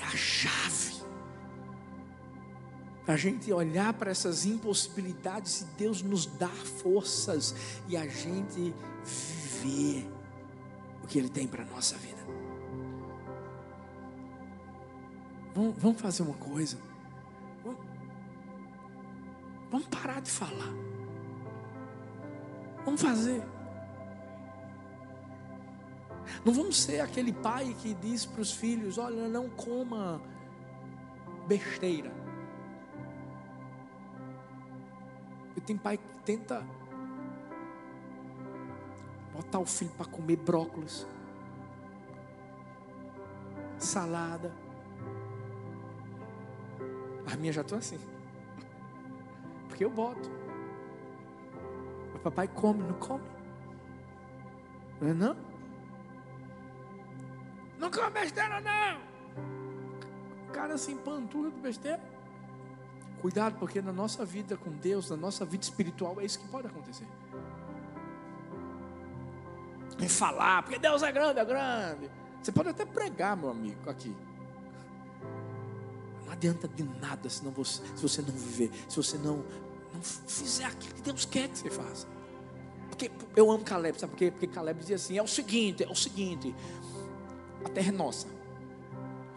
a 0.00 0.16
chave 0.16 1.02
para 3.04 3.14
a 3.14 3.16
gente 3.16 3.52
olhar 3.52 3.92
para 3.94 4.12
essas 4.12 4.46
impossibilidades 4.46 5.62
e 5.62 5.64
Deus 5.76 6.02
nos 6.02 6.24
dar 6.24 6.54
forças 6.54 7.52
e 7.88 7.96
a 7.96 8.06
gente 8.06 8.72
viver 9.04 10.21
o 11.02 11.06
que 11.06 11.18
Ele 11.18 11.28
tem 11.28 11.46
para 11.46 11.62
a 11.62 11.66
nossa 11.66 11.96
vida. 11.96 12.22
Vamos, 15.54 16.00
fazer 16.00 16.22
uma 16.22 16.34
coisa. 16.34 16.78
Vamos, 19.70 19.86
parar 19.88 20.20
de 20.20 20.30
falar. 20.30 20.72
Vamos 22.84 23.00
fazer. 23.00 23.42
Não 26.44 26.52
vamos 26.52 26.80
ser 26.80 27.00
aquele 27.00 27.32
pai 27.32 27.76
que 27.80 27.94
diz 27.94 28.24
para 28.24 28.40
os 28.40 28.52
filhos: 28.52 28.96
olha, 28.96 29.28
não 29.28 29.48
coma 29.50 30.20
besteira. 31.46 32.12
E 35.56 35.60
tem 35.60 35.76
pai 35.76 35.98
que 35.98 36.18
tenta 36.24 36.66
botar 39.34 39.58
o 39.58 39.66
filho 39.66 39.90
para 39.92 40.06
comer 40.06 40.36
brócolis, 40.36 41.06
salada. 43.78 44.52
A 47.32 47.36
minha 47.36 47.52
já 47.52 47.62
estou 47.62 47.78
assim. 47.78 47.98
Porque 49.68 49.84
eu 49.84 49.90
boto. 49.90 50.42
Papai 52.22 52.46
come, 52.46 52.84
não 52.84 52.94
come? 52.94 53.24
Não 55.00 55.08
é 55.08 55.14
não? 55.14 55.36
Não 57.78 57.90
come 57.90 58.10
besteira 58.10 58.60
não. 58.60 59.00
O 60.48 60.52
cara 60.52 60.78
se 60.78 60.92
empanturra 60.92 61.50
de 61.50 61.60
besteira. 61.60 62.00
Cuidado, 63.20 63.58
porque 63.58 63.82
na 63.82 63.92
nossa 63.92 64.24
vida 64.24 64.56
com 64.56 64.70
Deus, 64.70 65.10
na 65.10 65.16
nossa 65.16 65.44
vida 65.44 65.64
espiritual, 65.64 66.20
é 66.20 66.24
isso 66.24 66.38
que 66.38 66.46
pode 66.46 66.68
acontecer. 66.68 67.06
Em 70.02 70.08
falar, 70.08 70.64
porque 70.64 70.80
Deus 70.80 71.00
é 71.02 71.12
grande, 71.12 71.38
é 71.38 71.44
grande. 71.44 72.10
Você 72.42 72.50
pode 72.50 72.70
até 72.70 72.84
pregar, 72.84 73.36
meu 73.36 73.50
amigo, 73.50 73.88
aqui. 73.88 74.12
Não 76.26 76.32
adianta 76.32 76.66
de 76.66 76.82
nada 76.82 77.30
se, 77.30 77.44
não 77.44 77.52
você, 77.52 77.80
se 77.94 78.02
você 78.02 78.20
não 78.20 78.32
viver, 78.32 78.72
se 78.88 78.96
você 78.96 79.16
não, 79.16 79.44
não 79.94 80.02
fizer 80.02 80.64
aquilo 80.64 80.94
que 80.94 81.02
Deus 81.02 81.24
quer 81.24 81.48
que 81.48 81.58
você 81.58 81.70
faça. 81.70 82.08
Porque 82.88 83.12
eu 83.36 83.48
amo 83.48 83.62
Caleb, 83.64 83.98
sabe 83.98 84.10
por 84.10 84.18
quê? 84.18 84.30
Porque 84.32 84.48
Caleb 84.48 84.80
dizia 84.80 84.96
assim: 84.96 85.16
é 85.16 85.22
o 85.22 85.28
seguinte, 85.28 85.84
é 85.84 85.88
o 85.88 85.94
seguinte, 85.94 86.52
a 87.64 87.68
terra 87.68 87.90
é 87.90 87.92
nossa. 87.92 88.26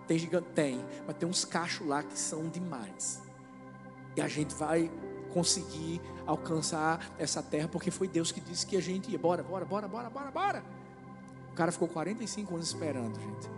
Tem 0.07 0.17
gigante? 0.17 0.47
Tem, 0.55 0.83
mas 1.05 1.15
tem 1.15 1.29
uns 1.29 1.45
cachos 1.45 1.85
lá 1.87 2.01
que 2.01 2.17
são 2.17 2.49
demais. 2.49 3.21
E 4.15 4.21
a 4.21 4.27
gente 4.27 4.55
vai 4.55 4.89
conseguir 5.35 6.01
alcançar 6.25 7.13
essa 7.19 7.43
terra, 7.43 7.67
porque 7.67 7.91
foi 7.91 8.07
Deus 8.07 8.31
que 8.31 8.39
disse 8.39 8.65
que 8.65 8.77
a 8.77 8.81
gente 8.81 9.11
ia. 9.11 9.19
Bora, 9.19 9.43
bora, 9.43 9.65
bora, 9.65 9.85
bora, 9.85 10.09
bora, 10.09 10.31
bora. 10.31 10.63
O 11.51 11.55
cara 11.55 11.73
ficou 11.73 11.89
45 11.89 12.55
anos 12.55 12.67
esperando, 12.67 13.19
gente. 13.19 13.49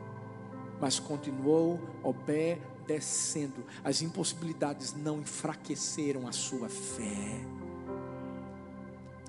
Mas 0.81 0.99
continuou 0.99 1.79
obedecendo. 2.01 3.63
As 3.83 4.01
impossibilidades 4.01 4.95
não 4.95 5.19
enfraqueceram 5.19 6.27
a 6.27 6.31
sua 6.31 6.67
fé. 6.67 7.45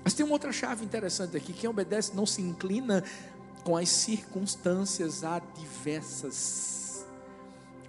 Mas 0.03 0.15
tem 0.15 0.25
uma 0.25 0.33
outra 0.33 0.51
chave 0.51 0.83
interessante 0.83 1.37
aqui: 1.37 1.53
quem 1.53 1.69
obedece 1.69 2.15
não 2.15 2.25
se 2.25 2.41
inclina 2.41 3.03
com 3.63 3.77
as 3.77 3.89
circunstâncias 3.89 5.23
adversas. 5.23 6.78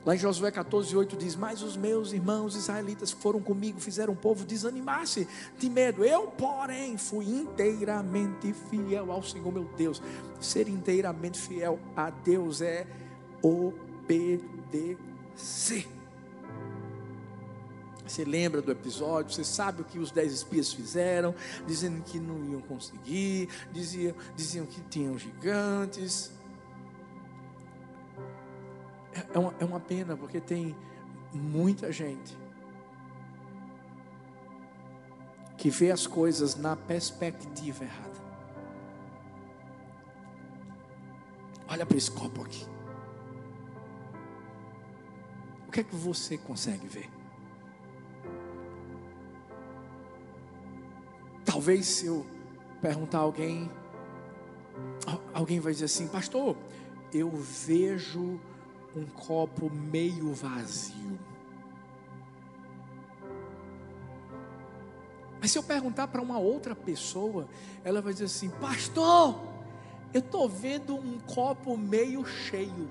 Lá 0.04 0.14
em 0.14 0.18
Josué 0.18 0.50
14, 0.50 0.96
8 0.96 1.16
diz: 1.16 1.36
Mas 1.36 1.62
os 1.62 1.76
meus 1.76 2.12
irmãos 2.12 2.56
israelitas 2.56 3.12
que 3.12 3.20
foram 3.20 3.40
comigo 3.40 3.78
fizeram 3.78 4.14
o 4.14 4.16
povo 4.16 4.46
desanimar-se 4.46 5.28
de 5.58 5.68
medo. 5.68 6.02
Eu, 6.04 6.28
porém, 6.28 6.96
fui 6.96 7.26
inteiramente 7.26 8.54
fiel 8.70 9.12
ao 9.12 9.22
Senhor 9.22 9.52
meu 9.52 9.64
Deus. 9.76 10.00
Ser 10.40 10.68
inteiramente 10.68 11.38
fiel 11.38 11.78
a 11.94 12.08
Deus 12.08 12.62
é 12.62 12.86
obedecer. 13.42 14.48
Você 18.06 18.24
lembra 18.24 18.60
do 18.60 18.72
episódio? 18.72 19.32
Você 19.32 19.44
sabe 19.44 19.82
o 19.82 19.84
que 19.84 19.98
os 19.98 20.10
dez 20.10 20.32
espias 20.32 20.72
fizeram? 20.72 21.34
Dizendo 21.66 22.02
que 22.02 22.18
não 22.18 22.44
iam 22.50 22.60
conseguir, 22.62 23.48
diziam, 23.70 24.14
diziam 24.34 24.66
que 24.66 24.80
tinham 24.80 25.16
gigantes. 25.16 26.32
É 29.32 29.38
uma, 29.38 29.54
é 29.60 29.64
uma 29.64 29.80
pena, 29.80 30.16
porque 30.16 30.40
tem 30.40 30.76
muita 31.32 31.92
gente 31.92 32.36
que 35.56 35.68
vê 35.68 35.90
as 35.90 36.06
coisas 36.06 36.56
na 36.56 36.74
perspectiva 36.74 37.84
errada. 37.84 38.10
Olha 41.68 41.84
para 41.84 41.96
esse 41.96 42.10
copo 42.10 42.42
aqui. 42.42 42.66
O 45.68 45.70
que 45.70 45.80
é 45.80 45.84
que 45.84 45.94
você 45.94 46.36
consegue 46.36 46.88
ver? 46.88 47.08
Talvez 51.44 51.86
se 51.86 52.06
eu 52.06 52.26
perguntar 52.80 53.18
a 53.18 53.22
alguém, 53.22 53.70
alguém 55.34 55.60
vai 55.60 55.72
dizer 55.72 55.84
assim, 55.84 56.08
pastor, 56.08 56.56
eu 57.12 57.30
vejo 57.30 58.40
um 58.94 59.06
copo 59.06 59.70
meio 59.70 60.32
vazio. 60.34 61.18
Mas 65.40 65.52
se 65.52 65.58
eu 65.58 65.62
perguntar 65.62 66.08
para 66.08 66.20
uma 66.20 66.38
outra 66.38 66.74
pessoa, 66.74 67.48
ela 67.82 68.02
vai 68.02 68.12
dizer 68.12 68.26
assim: 68.26 68.50
Pastor, 68.50 69.40
eu 70.12 70.20
estou 70.20 70.48
vendo 70.48 70.94
um 70.94 71.18
copo 71.20 71.76
meio 71.76 72.24
cheio. 72.26 72.90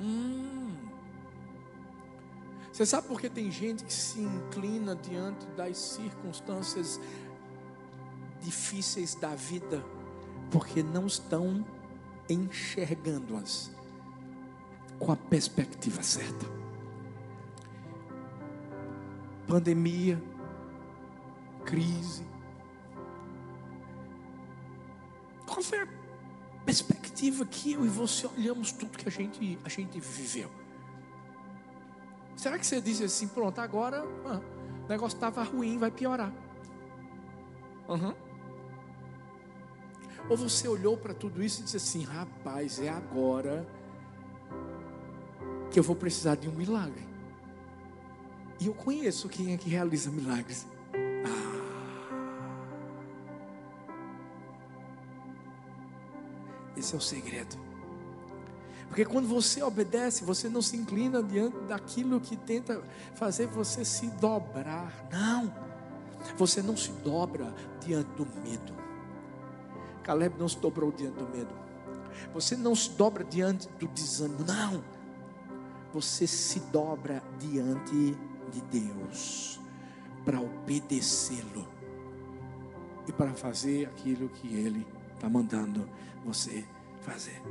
Hum. 0.00 0.76
Você 2.70 2.84
sabe 2.84 3.08
por 3.08 3.20
que 3.20 3.28
tem 3.28 3.50
gente 3.50 3.84
que 3.84 3.92
se 3.92 4.20
inclina 4.20 4.94
diante 4.94 5.46
das 5.56 5.76
circunstâncias 5.78 7.00
difíceis 8.40 9.14
da 9.14 9.34
vida? 9.34 9.84
Porque 10.54 10.84
não 10.84 11.08
estão 11.08 11.66
enxergando-as 12.30 13.72
com 15.00 15.10
a 15.10 15.16
perspectiva 15.16 16.00
certa. 16.00 16.46
Pandemia, 19.48 20.22
crise. 21.64 22.24
Qual 25.44 25.60
foi 25.60 25.80
a 25.80 25.88
perspectiva 26.64 27.44
que 27.44 27.72
eu 27.72 27.84
e 27.84 27.88
você 27.88 28.24
olhamos 28.28 28.70
tudo 28.70 28.96
que 28.96 29.08
a 29.08 29.10
gente, 29.10 29.58
a 29.64 29.68
gente 29.68 29.98
viveu? 29.98 30.48
Será 32.36 32.60
que 32.60 32.66
você 32.66 32.80
diz 32.80 33.00
assim, 33.00 33.26
pronto, 33.26 33.58
agora 33.60 34.04
ah, 34.24 34.40
o 34.84 34.88
negócio 34.88 35.16
estava 35.16 35.42
ruim, 35.42 35.78
vai 35.78 35.90
piorar? 35.90 36.32
Uhum. 37.88 38.23
Ou 40.28 40.36
você 40.36 40.66
olhou 40.66 40.96
para 40.96 41.12
tudo 41.12 41.42
isso 41.42 41.60
e 41.60 41.64
disse 41.64 41.76
assim: 41.76 42.02
rapaz, 42.02 42.80
é 42.80 42.88
agora 42.88 43.66
que 45.70 45.78
eu 45.78 45.82
vou 45.82 45.96
precisar 45.96 46.36
de 46.36 46.48
um 46.48 46.52
milagre. 46.52 47.02
E 48.60 48.66
eu 48.66 48.74
conheço 48.74 49.28
quem 49.28 49.52
é 49.52 49.56
que 49.56 49.68
realiza 49.68 50.10
milagres. 50.10 50.66
Ah, 50.94 51.54
esse 56.76 56.94
é 56.94 56.96
o 56.96 57.00
segredo. 57.00 57.56
Porque 58.88 59.04
quando 59.04 59.26
você 59.26 59.60
obedece, 59.62 60.22
você 60.22 60.48
não 60.48 60.62
se 60.62 60.76
inclina 60.76 61.20
diante 61.20 61.58
daquilo 61.64 62.20
que 62.20 62.36
tenta 62.36 62.80
fazer 63.16 63.48
você 63.48 63.84
se 63.84 64.06
dobrar. 64.06 65.08
Não. 65.10 65.52
Você 66.36 66.62
não 66.62 66.76
se 66.76 66.92
dobra 66.92 67.52
diante 67.80 68.10
do 68.12 68.24
medo. 68.40 68.83
Caleb 70.04 70.38
não 70.38 70.48
se 70.48 70.58
dobrou 70.58 70.92
diante 70.92 71.16
do 71.16 71.28
medo. 71.28 71.52
Você 72.32 72.56
não 72.56 72.74
se 72.74 72.90
dobra 72.90 73.24
diante 73.24 73.68
do 73.80 73.88
desânimo, 73.88 74.44
não. 74.44 74.84
Você 75.92 76.26
se 76.26 76.60
dobra 76.60 77.22
diante 77.38 78.16
de 78.52 78.60
Deus 78.70 79.58
para 80.24 80.40
obedecê-lo 80.40 81.66
e 83.06 83.12
para 83.12 83.32
fazer 83.34 83.86
aquilo 83.86 84.28
que 84.28 84.54
Ele 84.54 84.86
está 85.14 85.28
mandando 85.28 85.88
você 86.24 86.64
fazer. 87.00 87.42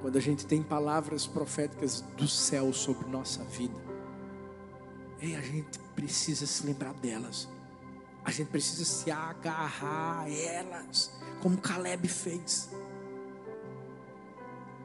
Quando 0.00 0.16
a 0.16 0.20
gente 0.20 0.46
tem 0.46 0.62
palavras 0.62 1.26
proféticas 1.26 2.00
do 2.16 2.26
céu 2.26 2.72
sobre 2.72 3.08
nossa 3.08 3.44
vida, 3.44 3.78
e 5.20 5.36
a 5.36 5.40
gente 5.42 5.78
precisa 5.94 6.46
se 6.46 6.66
lembrar 6.66 6.94
delas. 6.94 7.48
A 8.24 8.30
gente 8.30 8.48
precisa 8.48 8.84
se 8.84 9.10
agarrar 9.10 10.22
a 10.22 10.30
elas 10.30 11.10
como 11.40 11.56
Caleb 11.56 12.06
fez. 12.06 12.70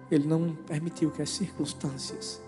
Ele 0.10 0.28
não 0.28 0.56
permitiu 0.56 1.12
que 1.12 1.22
as 1.22 1.30
circunstâncias 1.30 2.42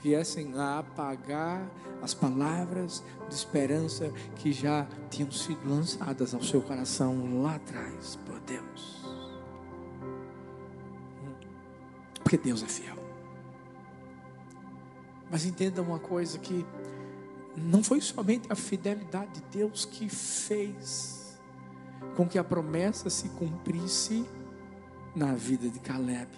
viessem 0.00 0.54
a 0.56 0.78
apagar 0.78 1.68
as 2.00 2.14
palavras 2.14 3.02
de 3.28 3.34
esperança 3.34 4.10
que 4.36 4.52
já 4.52 4.86
tinham 5.10 5.30
sido 5.30 5.68
lançadas 5.68 6.34
ao 6.34 6.42
seu 6.42 6.62
coração 6.62 7.42
lá 7.42 7.56
atrás 7.56 8.16
por 8.24 8.38
Deus. 8.40 9.04
Porque 12.22 12.36
Deus 12.36 12.62
é 12.62 12.66
fiel. 12.66 12.96
Mas 15.30 15.44
entenda 15.44 15.82
uma 15.82 15.98
coisa 15.98 16.38
que 16.38 16.64
não 17.58 17.82
foi 17.82 18.00
somente 18.00 18.50
a 18.50 18.54
fidelidade 18.54 19.32
de 19.34 19.58
Deus 19.58 19.84
que 19.84 20.08
fez 20.08 21.38
com 22.16 22.26
que 22.26 22.38
a 22.38 22.44
promessa 22.44 23.10
se 23.10 23.28
cumprisse 23.30 24.24
na 25.14 25.34
vida 25.34 25.68
de 25.68 25.78
Caleb. 25.80 26.30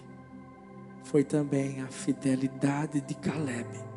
Foi 1.03 1.23
também 1.23 1.81
a 1.81 1.87
fidelidade 1.87 3.01
de 3.01 3.15
Caleb 3.15 3.91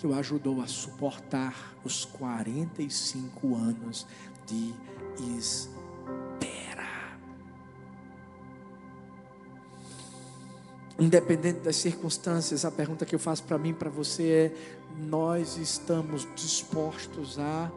que 0.00 0.06
o 0.06 0.14
ajudou 0.14 0.62
a 0.62 0.66
suportar 0.66 1.74
os 1.84 2.06
45 2.06 3.54
anos 3.54 4.06
de 4.46 4.74
espera. 5.38 5.79
Independente 11.00 11.60
das 11.60 11.76
circunstâncias, 11.76 12.66
a 12.66 12.70
pergunta 12.70 13.06
que 13.06 13.14
eu 13.14 13.18
faço 13.18 13.42
para 13.44 13.56
mim, 13.56 13.72
para 13.72 13.88
você 13.88 14.30
é: 14.30 14.76
nós 14.98 15.56
estamos 15.56 16.28
dispostos 16.36 17.38
a, 17.38 17.72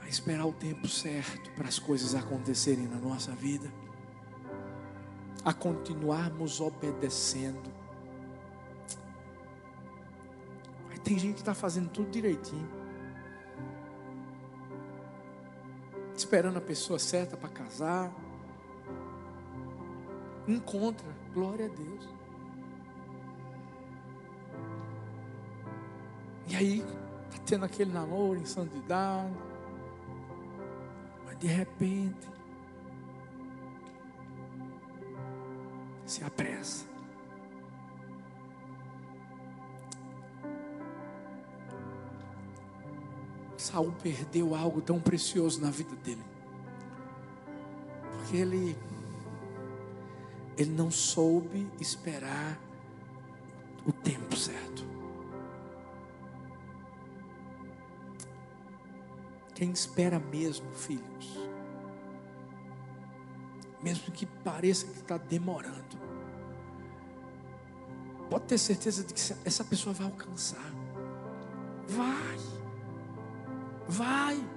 a 0.00 0.08
esperar 0.08 0.46
o 0.46 0.52
tempo 0.52 0.88
certo 0.88 1.50
para 1.50 1.68
as 1.68 1.78
coisas 1.78 2.14
acontecerem 2.14 2.88
na 2.88 2.96
nossa 2.96 3.32
vida, 3.32 3.70
a 5.44 5.52
continuarmos 5.52 6.60
obedecendo. 6.60 7.74
Tem 11.04 11.18
gente 11.18 11.34
que 11.34 11.40
está 11.40 11.52
fazendo 11.52 11.90
tudo 11.90 12.10
direitinho, 12.10 12.66
esperando 16.16 16.56
a 16.56 16.62
pessoa 16.62 16.98
certa 16.98 17.36
para 17.36 17.50
casar, 17.50 18.10
encontra, 20.48 21.13
glória 21.34 21.66
a 21.66 21.68
Deus. 21.68 22.08
E 26.46 26.54
aí, 26.54 26.84
está 27.28 27.42
tendo 27.44 27.64
aquele 27.64 27.92
namoro 27.92 28.38
em 28.38 28.46
santidade. 28.46 29.34
Mas 31.26 31.36
de 31.38 31.48
repente, 31.48 32.28
se 36.06 36.22
apressa. 36.22 36.86
Saul 43.56 43.92
perdeu 44.02 44.54
algo 44.54 44.80
tão 44.80 45.00
precioso 45.00 45.60
na 45.60 45.70
vida 45.70 45.96
dele. 45.96 46.22
Porque 48.12 48.36
ele 48.36 48.76
ele 50.56 50.70
não 50.70 50.90
soube 50.90 51.68
esperar 51.80 52.60
o 53.86 53.92
tempo 53.92 54.36
certo. 54.36 54.84
Quem 59.54 59.70
espera 59.70 60.18
mesmo, 60.18 60.70
filhos, 60.72 61.38
mesmo 63.82 64.12
que 64.12 64.26
pareça 64.26 64.86
que 64.86 64.98
está 64.98 65.16
demorando, 65.16 65.96
pode 68.28 68.46
ter 68.46 68.58
certeza 68.58 69.04
de 69.04 69.14
que 69.14 69.20
essa 69.44 69.64
pessoa 69.64 69.94
vai 69.94 70.06
alcançar. 70.06 70.72
Vai, 71.86 72.38
vai. 73.86 74.54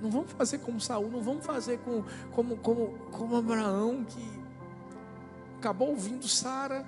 Não 0.00 0.10
vamos 0.10 0.32
fazer 0.32 0.58
como 0.58 0.80
Saul, 0.80 1.10
não 1.10 1.20
vamos 1.20 1.44
fazer 1.44 1.78
com, 1.80 2.02
como, 2.32 2.56
como, 2.56 2.98
como 3.10 3.36
Abraão, 3.36 4.04
que 4.04 4.39
acabou 5.60 5.90
ouvindo 5.90 6.26
Sara, 6.26 6.86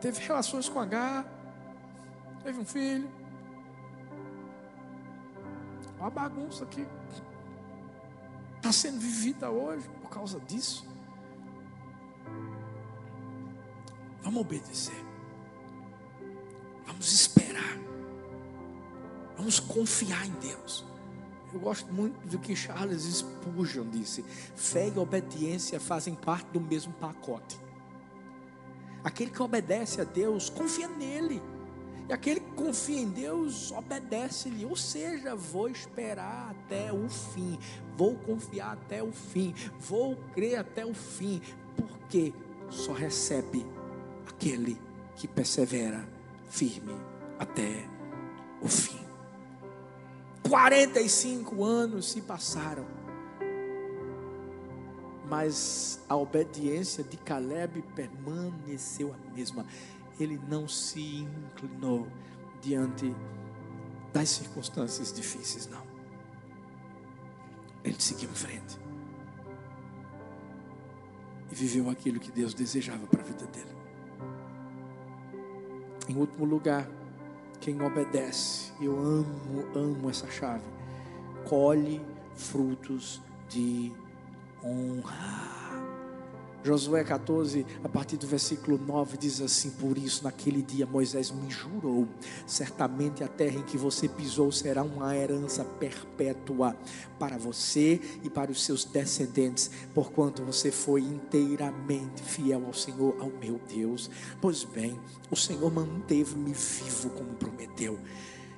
teve 0.00 0.20
relações 0.20 0.68
com 0.68 0.80
H, 0.80 1.24
teve 2.42 2.58
um 2.58 2.64
filho, 2.64 3.08
uma 5.98 6.10
bagunça 6.10 6.66
que 6.66 6.84
está 8.56 8.72
sendo 8.72 8.98
vivida 8.98 9.50
hoje 9.50 9.88
por 10.02 10.10
causa 10.10 10.40
disso. 10.40 10.84
Vamos 14.20 14.40
obedecer. 14.40 15.04
Vamos 16.86 17.12
esperar. 17.12 17.78
Vamos 19.36 19.60
confiar 19.60 20.26
em 20.26 20.32
Deus. 20.32 20.84
Eu 21.54 21.60
gosto 21.60 21.92
muito 21.92 22.18
do 22.26 22.36
que 22.36 22.56
Charles 22.56 23.02
Spurgeon 23.02 23.88
disse: 23.88 24.24
fé 24.56 24.88
e 24.88 24.98
obediência 24.98 25.78
fazem 25.78 26.16
parte 26.16 26.48
do 26.52 26.60
mesmo 26.60 26.92
pacote. 26.94 27.60
Aquele 29.04 29.30
que 29.30 29.40
obedece 29.40 30.00
a 30.00 30.04
Deus, 30.04 30.50
confia 30.50 30.88
nele. 30.88 31.40
E 32.08 32.12
aquele 32.12 32.40
que 32.40 32.52
confia 32.52 33.00
em 33.00 33.08
Deus, 33.08 33.70
obedece-lhe. 33.70 34.64
Ou 34.64 34.74
seja, 34.74 35.36
vou 35.36 35.68
esperar 35.68 36.50
até 36.50 36.92
o 36.92 37.08
fim. 37.08 37.58
Vou 37.96 38.16
confiar 38.16 38.72
até 38.72 39.02
o 39.02 39.12
fim. 39.12 39.54
Vou 39.78 40.16
crer 40.34 40.56
até 40.56 40.84
o 40.84 40.92
fim. 40.92 41.40
Porque 41.76 42.32
só 42.68 42.92
recebe 42.92 43.64
aquele 44.26 44.76
que 45.14 45.28
persevera 45.28 46.04
firme 46.48 46.94
até 47.38 47.86
o 48.60 48.68
fim. 48.68 49.03
45 50.54 51.64
anos 51.64 52.12
se 52.12 52.20
passaram. 52.20 52.86
Mas 55.28 56.00
a 56.08 56.14
obediência 56.14 57.02
de 57.02 57.16
Caleb 57.16 57.82
permaneceu 57.96 59.12
a 59.12 59.34
mesma 59.34 59.66
ele 60.20 60.40
não 60.48 60.68
se 60.68 61.26
inclinou 61.26 62.06
diante 62.62 63.12
das 64.12 64.28
circunstâncias 64.28 65.12
difíceis, 65.12 65.66
não. 65.66 65.82
Ele 67.82 68.00
seguiu 68.00 68.30
em 68.30 68.34
frente. 68.34 68.78
E 71.50 71.54
viveu 71.56 71.90
aquilo 71.90 72.20
que 72.20 72.30
Deus 72.30 72.54
desejava 72.54 73.08
para 73.08 73.22
a 73.22 73.24
vida 73.24 73.44
dele. 73.46 73.74
Em 76.08 76.16
último 76.16 76.44
lugar, 76.44 76.88
quem 77.64 77.80
obedece, 77.80 78.72
eu 78.78 78.94
amo, 78.94 79.64
amo 79.74 80.10
essa 80.10 80.30
chave, 80.30 80.62
colhe 81.48 81.98
frutos 82.36 83.22
de 83.48 83.90
honra. 84.62 85.53
Josué 86.64 87.04
14, 87.04 87.66
a 87.84 87.88
partir 87.90 88.16
do 88.16 88.26
versículo 88.26 88.78
9, 88.78 89.18
diz 89.18 89.38
assim: 89.42 89.70
Por 89.72 89.98
isso, 89.98 90.24
naquele 90.24 90.62
dia, 90.62 90.86
Moisés 90.86 91.30
me 91.30 91.50
jurou: 91.50 92.08
certamente 92.46 93.22
a 93.22 93.28
terra 93.28 93.58
em 93.58 93.62
que 93.62 93.76
você 93.76 94.08
pisou 94.08 94.50
será 94.50 94.82
uma 94.82 95.14
herança 95.14 95.62
perpétua 95.62 96.74
para 97.18 97.36
você 97.36 98.00
e 98.22 98.30
para 98.30 98.50
os 98.50 98.64
seus 98.64 98.82
descendentes, 98.82 99.70
porquanto 99.92 100.42
você 100.42 100.70
foi 100.70 101.02
inteiramente 101.02 102.22
fiel 102.22 102.64
ao 102.64 102.72
Senhor, 102.72 103.14
ao 103.20 103.28
meu 103.28 103.60
Deus. 103.68 104.10
Pois 104.40 104.64
bem, 104.64 104.98
o 105.30 105.36
Senhor 105.36 105.70
manteve-me 105.70 106.54
vivo 106.54 107.10
como 107.10 107.34
prometeu. 107.34 107.98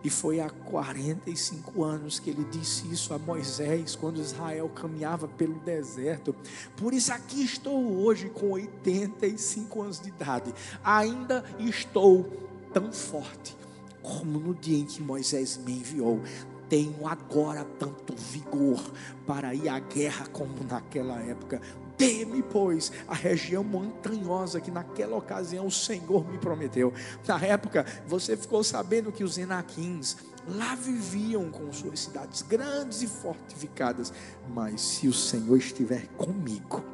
E 0.05 0.11
foi 0.11 0.41
há 0.41 0.49
45 0.49 1.83
anos 1.83 2.19
que 2.19 2.31
ele 2.31 2.45
disse 2.45 2.87
isso 2.93 3.13
a 3.13 3.19
Moisés, 3.19 3.97
quando 3.97 4.21
Israel 4.21 4.69
caminhava 4.69 5.27
pelo 5.27 5.55
deserto. 5.61 6.35
Por 6.77 6.93
isso 6.93 7.13
aqui 7.13 7.43
estou 7.43 8.05
hoje 8.05 8.29
com 8.29 8.51
85 8.53 9.83
anos 9.83 10.01
de 10.01 10.09
idade. 10.09 10.55
Ainda 10.85 11.45
estou 11.59 12.25
tão 12.73 12.93
forte 12.93 13.57
como 14.03 14.39
no 14.39 14.55
dia 14.55 14.79
em 14.79 14.85
que 14.85 15.03
Moisés 15.03 15.57
me 15.57 15.73
enviou. 15.73 16.21
Tenho 16.69 17.07
agora 17.07 17.65
tanto 17.79 18.15
vigor 18.15 18.81
para 19.27 19.55
ir 19.55 19.69
à 19.69 19.79
guerra 19.79 20.27
como 20.29 20.53
naquela 20.69 21.21
época. 21.21 21.61
Dê-me, 21.99 22.43
pois, 22.43 22.93
a 23.09 23.15
região 23.15 23.65
montanhosa 23.65 24.61
que 24.61 24.71
naquela 24.71 25.17
ocasião 25.17 25.67
o 25.67 25.71
Senhor 25.71 26.31
me 26.31 26.39
prometeu. 26.39 26.93
Na 27.27 27.41
época, 27.41 27.87
você 28.07 28.37
ficou 28.37 28.63
sabendo 28.63 29.11
que 29.11 29.25
os 29.25 29.39
Enaquins 29.39 30.17
lá 30.47 30.75
viviam 30.75 31.51
com 31.51 31.73
suas 31.73 32.01
cidades 32.01 32.43
grandes 32.43 33.03
e 33.03 33.07
fortificadas. 33.07 34.13
Mas 34.55 34.81
se 34.81 35.09
o 35.09 35.13
Senhor 35.13 35.57
estiver 35.57 36.07
comigo, 36.17 36.85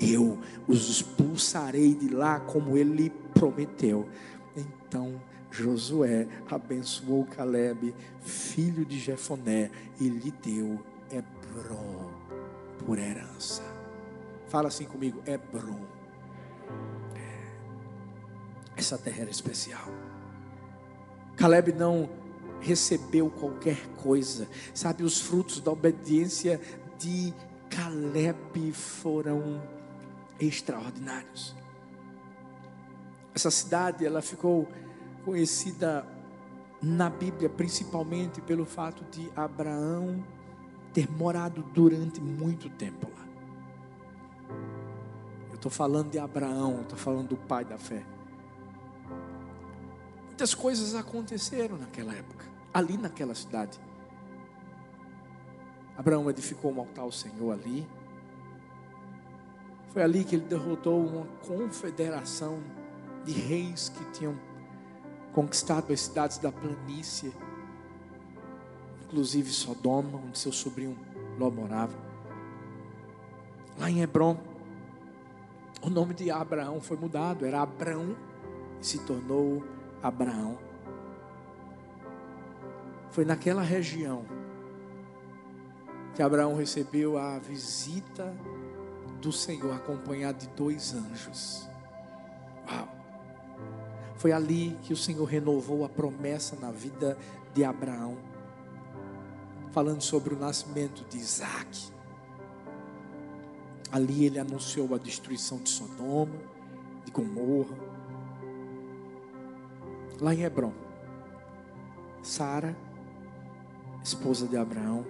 eu 0.00 0.38
os 0.66 0.88
expulsarei 0.88 1.94
de 1.94 2.08
lá 2.08 2.40
como 2.40 2.76
ele 2.76 3.10
prometeu. 3.34 4.08
Então 4.56 5.20
Josué 5.50 6.26
abençoou 6.50 7.24
Caleb, 7.24 7.94
filho 8.20 8.84
de 8.84 8.98
Jefoné, 8.98 9.70
e 9.98 10.08
lhe 10.08 10.30
deu 10.30 10.78
Hebron 11.10 12.10
por 12.84 12.98
herança. 12.98 13.77
Fala 14.48 14.68
assim 14.68 14.84
comigo. 14.84 15.22
É. 15.26 15.38
Essa 18.76 18.98
terra 18.98 19.22
era 19.22 19.30
especial. 19.30 19.88
Caleb 21.36 21.72
não 21.72 22.08
recebeu 22.60 23.30
qualquer 23.30 23.86
coisa. 23.96 24.48
Sabe, 24.74 25.02
os 25.02 25.20
frutos 25.20 25.60
da 25.60 25.70
obediência 25.70 26.60
de 26.98 27.32
Caleb 27.70 28.72
foram 28.72 29.62
extraordinários. 30.40 31.54
Essa 33.34 33.50
cidade, 33.50 34.04
ela 34.04 34.20
ficou 34.20 34.66
conhecida 35.24 36.04
na 36.82 37.10
Bíblia 37.10 37.48
principalmente 37.48 38.40
pelo 38.40 38.64
fato 38.64 39.04
de 39.10 39.30
Abraão 39.36 40.24
ter 40.92 41.10
morado 41.10 41.62
durante 41.74 42.20
muito 42.20 42.68
tempo 42.70 43.08
lá. 43.16 43.27
Estou 45.58 45.72
falando 45.72 46.12
de 46.12 46.20
Abraão, 46.20 46.82
estou 46.82 46.96
falando 46.96 47.30
do 47.30 47.36
pai 47.36 47.64
da 47.64 47.76
fé. 47.76 48.04
Muitas 50.28 50.54
coisas 50.54 50.94
aconteceram 50.94 51.76
naquela 51.76 52.14
época, 52.14 52.44
ali 52.72 52.96
naquela 52.96 53.34
cidade. 53.34 53.76
Abraão 55.96 56.30
edificou 56.30 56.72
um 56.72 56.78
altar 56.78 57.02
ao 57.02 57.10
Senhor 57.10 57.50
ali. 57.50 57.84
Foi 59.88 60.00
ali 60.00 60.22
que 60.22 60.36
ele 60.36 60.44
derrotou 60.44 61.04
uma 61.04 61.26
confederação 61.44 62.62
de 63.24 63.32
reis 63.32 63.88
que 63.88 64.04
tinham 64.12 64.38
conquistado 65.32 65.92
as 65.92 66.02
cidades 66.02 66.38
da 66.38 66.52
planície, 66.52 67.34
inclusive 69.06 69.50
Sodoma, 69.50 70.20
onde 70.24 70.38
seu 70.38 70.52
sobrinho 70.52 70.96
Ló 71.36 71.50
morava. 71.50 71.98
Lá 73.76 73.90
em 73.90 74.02
Hebron, 74.02 74.36
o 75.80 75.88
nome 75.88 76.14
de 76.14 76.30
Abraão 76.30 76.80
foi 76.80 76.96
mudado, 76.96 77.46
era 77.46 77.62
Abrão 77.62 78.16
e 78.80 78.86
se 78.86 78.98
tornou 79.00 79.62
Abraão. 80.02 80.58
Foi 83.10 83.24
naquela 83.24 83.62
região 83.62 84.24
que 86.14 86.22
Abraão 86.22 86.56
recebeu 86.56 87.16
a 87.16 87.38
visita 87.38 88.34
do 89.20 89.32
Senhor 89.32 89.74
acompanhado 89.74 90.38
de 90.38 90.48
dois 90.48 90.94
anjos. 90.94 91.68
Uau! 92.68 92.88
Foi 94.16 94.32
ali 94.32 94.76
que 94.82 94.92
o 94.92 94.96
Senhor 94.96 95.24
renovou 95.24 95.84
a 95.84 95.88
promessa 95.88 96.56
na 96.56 96.72
vida 96.72 97.16
de 97.54 97.64
Abraão, 97.64 98.16
falando 99.70 100.02
sobre 100.02 100.34
o 100.34 100.38
nascimento 100.38 101.04
de 101.08 101.18
Isaac. 101.18 101.97
Ali 103.90 104.26
ele 104.26 104.38
anunciou 104.38 104.94
a 104.94 104.98
destruição 104.98 105.58
de 105.58 105.70
Sodoma, 105.70 106.36
de 107.04 107.10
Gomorra. 107.10 107.76
Lá 110.20 110.34
em 110.34 110.42
Hebron, 110.42 110.72
Sara, 112.22 112.76
esposa 114.02 114.46
de 114.46 114.56
Abraão, 114.56 115.06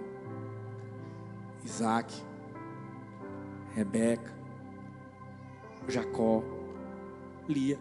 Isaac, 1.63 2.13
Rebeca, 3.73 4.33
Jacó, 5.87 6.43
Lia 7.47 7.79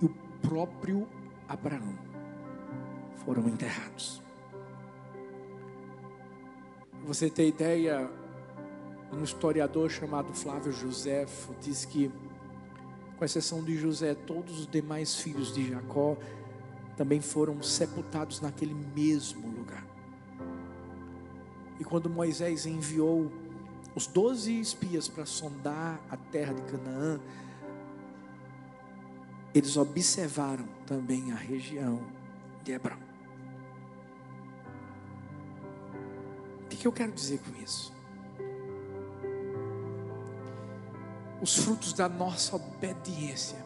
e 0.00 0.06
o 0.06 0.08
próprio 0.40 1.06
Abraão 1.48 1.94
foram 3.24 3.46
enterrados. 3.48 4.22
Você 7.04 7.30
tem 7.30 7.48
ideia, 7.48 8.10
um 9.16 9.24
historiador 9.24 9.90
chamado 9.90 10.32
Flávio 10.34 10.72
Josefo 10.72 11.54
diz 11.60 11.84
que, 11.84 12.10
com 13.16 13.24
exceção 13.24 13.64
de 13.64 13.76
José, 13.76 14.14
todos 14.14 14.60
os 14.60 14.66
demais 14.66 15.16
filhos 15.16 15.54
de 15.54 15.70
Jacó 15.70 16.16
também 16.96 17.20
foram 17.20 17.62
sepultados 17.62 18.40
naquele 18.40 18.74
mesmo 18.74 19.48
lugar. 19.48 19.86
E 21.80 21.84
quando 21.84 22.10
Moisés 22.10 22.66
enviou 22.66 23.30
os 23.94 24.06
doze 24.06 24.60
espias 24.60 25.08
para 25.08 25.24
sondar 25.24 26.00
a 26.10 26.16
terra 26.16 26.52
de 26.52 26.62
Canaã, 26.62 27.20
eles 29.54 29.76
observaram 29.78 30.66
também 30.86 31.32
a 31.32 31.36
região 31.36 32.02
de 32.62 32.72
Hebron. 32.72 32.98
O 36.64 36.68
que 36.68 36.86
eu 36.86 36.92
quero 36.92 37.12
dizer 37.12 37.40
com 37.40 37.62
isso? 37.62 37.95
Os 41.40 41.56
frutos 41.56 41.92
da 41.92 42.08
nossa 42.08 42.56
obediência 42.56 43.64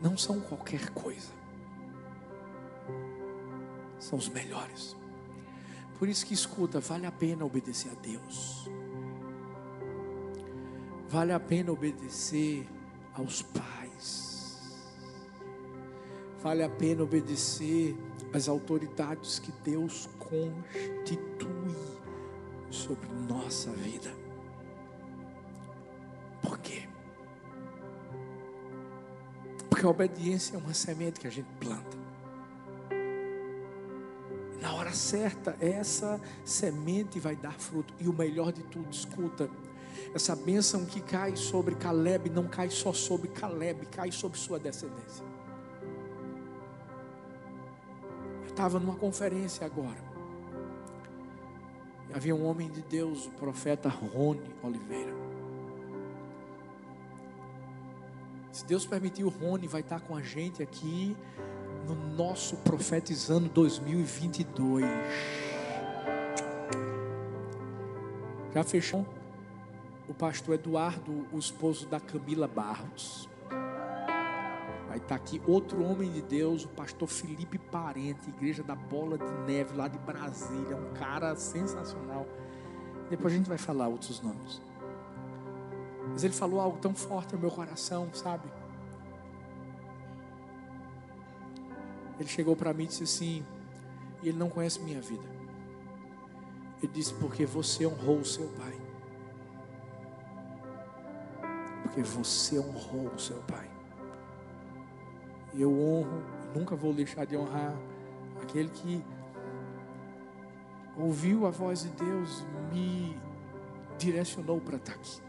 não 0.00 0.16
são 0.16 0.40
qualquer 0.40 0.90
coisa, 0.90 1.32
são 3.98 4.18
os 4.18 4.28
melhores. 4.28 4.96
Por 5.98 6.08
isso 6.08 6.24
que 6.24 6.32
escuta, 6.32 6.80
vale 6.80 7.04
a 7.06 7.12
pena 7.12 7.44
obedecer 7.44 7.90
a 7.90 7.94
Deus. 8.00 8.70
Vale 11.08 11.32
a 11.32 11.40
pena 11.40 11.72
obedecer 11.72 12.66
aos 13.12 13.42
pais. 13.42 14.58
Vale 16.42 16.62
a 16.62 16.70
pena 16.70 17.02
obedecer 17.02 17.94
às 18.32 18.48
autoridades 18.48 19.38
que 19.38 19.52
Deus 19.62 20.08
constitui 20.18 21.76
sobre 22.70 23.08
nossa 23.28 23.70
vida. 23.72 24.19
Porque 29.80 29.86
a 29.86 29.90
obediência 29.90 30.56
é 30.56 30.58
uma 30.58 30.74
semente 30.74 31.18
que 31.18 31.26
a 31.26 31.30
gente 31.30 31.48
planta 31.58 32.00
hora 34.90 34.92
certa, 34.92 35.56
essa 35.60 36.20
semente 36.44 37.20
vai 37.20 37.36
dar 37.36 37.52
fruto. 37.52 37.94
E 37.98 38.08
o 38.08 38.12
melhor 38.12 38.52
de 38.52 38.62
tudo, 38.64 38.90
escuta, 38.90 39.48
essa 40.14 40.34
bênção 40.34 40.84
que 40.84 41.00
cai 41.00 41.36
sobre 41.36 41.76
Caleb 41.76 42.28
não 42.28 42.48
cai 42.48 42.68
só 42.70 42.92
sobre 42.92 43.28
Caleb, 43.28 43.86
cai 43.86 44.10
sobre 44.10 44.38
sua 44.38 44.58
descendência. 44.58 45.24
Eu 48.42 48.48
estava 48.48 48.80
numa 48.80 48.96
conferência 48.96 49.64
agora. 49.64 50.10
Havia 52.12 52.34
um 52.34 52.44
homem 52.44 52.68
de 52.68 52.82
Deus, 52.82 53.26
o 53.26 53.30
profeta 53.30 53.88
Rony 53.88 54.42
Oliveira. 54.62 55.19
Deus 58.70 58.86
permitir, 58.86 59.24
o 59.24 59.28
Rony 59.28 59.66
vai 59.66 59.80
estar 59.80 59.98
com 59.98 60.14
a 60.14 60.22
gente 60.22 60.62
aqui 60.62 61.16
no 61.88 61.96
nosso 62.14 62.56
profetizando 62.58 63.48
2022. 63.48 64.86
Já 68.54 68.62
fechou? 68.62 69.04
O 70.08 70.14
pastor 70.14 70.54
Eduardo, 70.54 71.26
o 71.32 71.38
esposo 71.40 71.88
da 71.88 71.98
Camila 71.98 72.46
Barros. 72.46 73.28
Vai 74.86 74.98
estar 74.98 75.16
aqui 75.16 75.42
outro 75.48 75.82
homem 75.82 76.12
de 76.12 76.22
Deus, 76.22 76.64
o 76.64 76.68
pastor 76.68 77.08
Felipe 77.08 77.58
Parente, 77.58 78.28
igreja 78.28 78.62
da 78.62 78.76
Bola 78.76 79.18
de 79.18 79.52
Neve, 79.52 79.76
lá 79.76 79.88
de 79.88 79.98
Brasília. 79.98 80.76
Um 80.76 80.92
cara 80.94 81.34
sensacional. 81.34 82.24
Depois 83.10 83.34
a 83.34 83.36
gente 83.36 83.48
vai 83.48 83.58
falar 83.58 83.88
outros 83.88 84.20
nomes. 84.20 84.62
Mas 86.12 86.22
ele 86.22 86.34
falou 86.34 86.60
algo 86.60 86.78
tão 86.78 86.94
forte 86.94 87.34
no 87.34 87.40
meu 87.40 87.50
coração, 87.50 88.08
sabe? 88.12 88.59
Ele 92.20 92.28
chegou 92.28 92.54
para 92.54 92.74
mim 92.74 92.84
e 92.84 92.86
disse 92.88 93.02
assim, 93.02 93.46
e 94.22 94.28
ele 94.28 94.36
não 94.36 94.50
conhece 94.50 94.78
minha 94.80 95.00
vida. 95.00 95.24
Ele 96.82 96.92
disse, 96.92 97.14
porque 97.14 97.46
você 97.46 97.86
honrou 97.86 98.18
o 98.18 98.24
seu 98.26 98.46
pai. 98.48 98.78
Porque 101.82 102.02
você 102.02 102.58
honrou 102.58 103.06
o 103.06 103.18
seu 103.18 103.38
pai. 103.44 103.68
E 105.54 105.62
eu 105.62 105.72
honro, 105.72 106.22
nunca 106.54 106.76
vou 106.76 106.92
deixar 106.92 107.24
de 107.24 107.38
honrar 107.38 107.74
aquele 108.42 108.68
que 108.68 109.02
ouviu 110.98 111.46
a 111.46 111.50
voz 111.50 111.82
de 111.84 111.88
Deus, 111.88 112.44
me 112.70 113.18
direcionou 113.96 114.60
para 114.60 114.76
estar 114.76 114.92
aqui. 114.92 115.22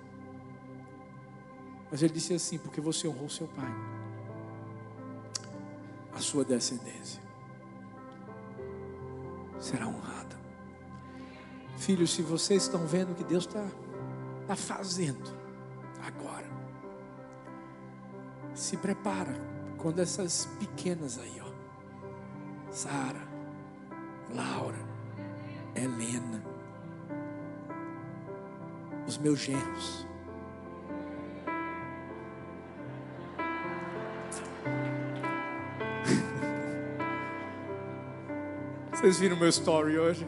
Mas 1.89 2.03
ele 2.03 2.13
disse 2.13 2.33
assim: 2.33 2.57
porque 2.57 2.81
você 2.81 3.07
honrou 3.07 3.29
seu 3.29 3.47
pai 3.47 4.00
a 6.13 6.19
sua 6.19 6.43
descendência 6.43 7.21
será 9.59 9.87
honrada. 9.87 10.39
Filhos, 11.77 12.11
se 12.11 12.21
vocês 12.21 12.63
estão 12.63 12.85
vendo 12.85 13.11
o 13.11 13.15
que 13.15 13.23
Deus 13.23 13.45
está 13.45 13.65
tá 14.47 14.55
fazendo 14.55 15.31
agora, 16.05 16.49
Se 18.53 18.75
prepara 18.75 19.33
quando 19.77 19.99
essas 19.99 20.45
pequenas 20.59 21.17
aí, 21.17 21.41
ó. 21.41 21.49
Sara, 22.69 23.21
Laura, 24.35 24.77
Helena, 25.73 26.43
os 29.07 29.17
meus 29.17 29.39
genros. 29.39 30.05
Vocês 39.01 39.17
viram 39.17 39.35
meu 39.35 39.49
story 39.49 39.97
hoje? 39.97 40.27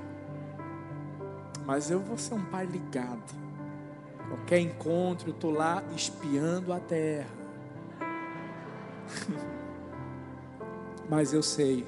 Mas 1.64 1.92
eu 1.92 2.00
vou 2.00 2.18
ser 2.18 2.34
um 2.34 2.44
pai 2.46 2.66
ligado. 2.66 3.22
Qualquer 4.28 4.62
encontro, 4.62 5.30
eu 5.30 5.34
estou 5.36 5.52
lá 5.52 5.84
espiando 5.96 6.74
a 6.74 6.80
terra. 6.80 7.30
Mas 11.08 11.34
eu 11.34 11.44
sei, 11.44 11.86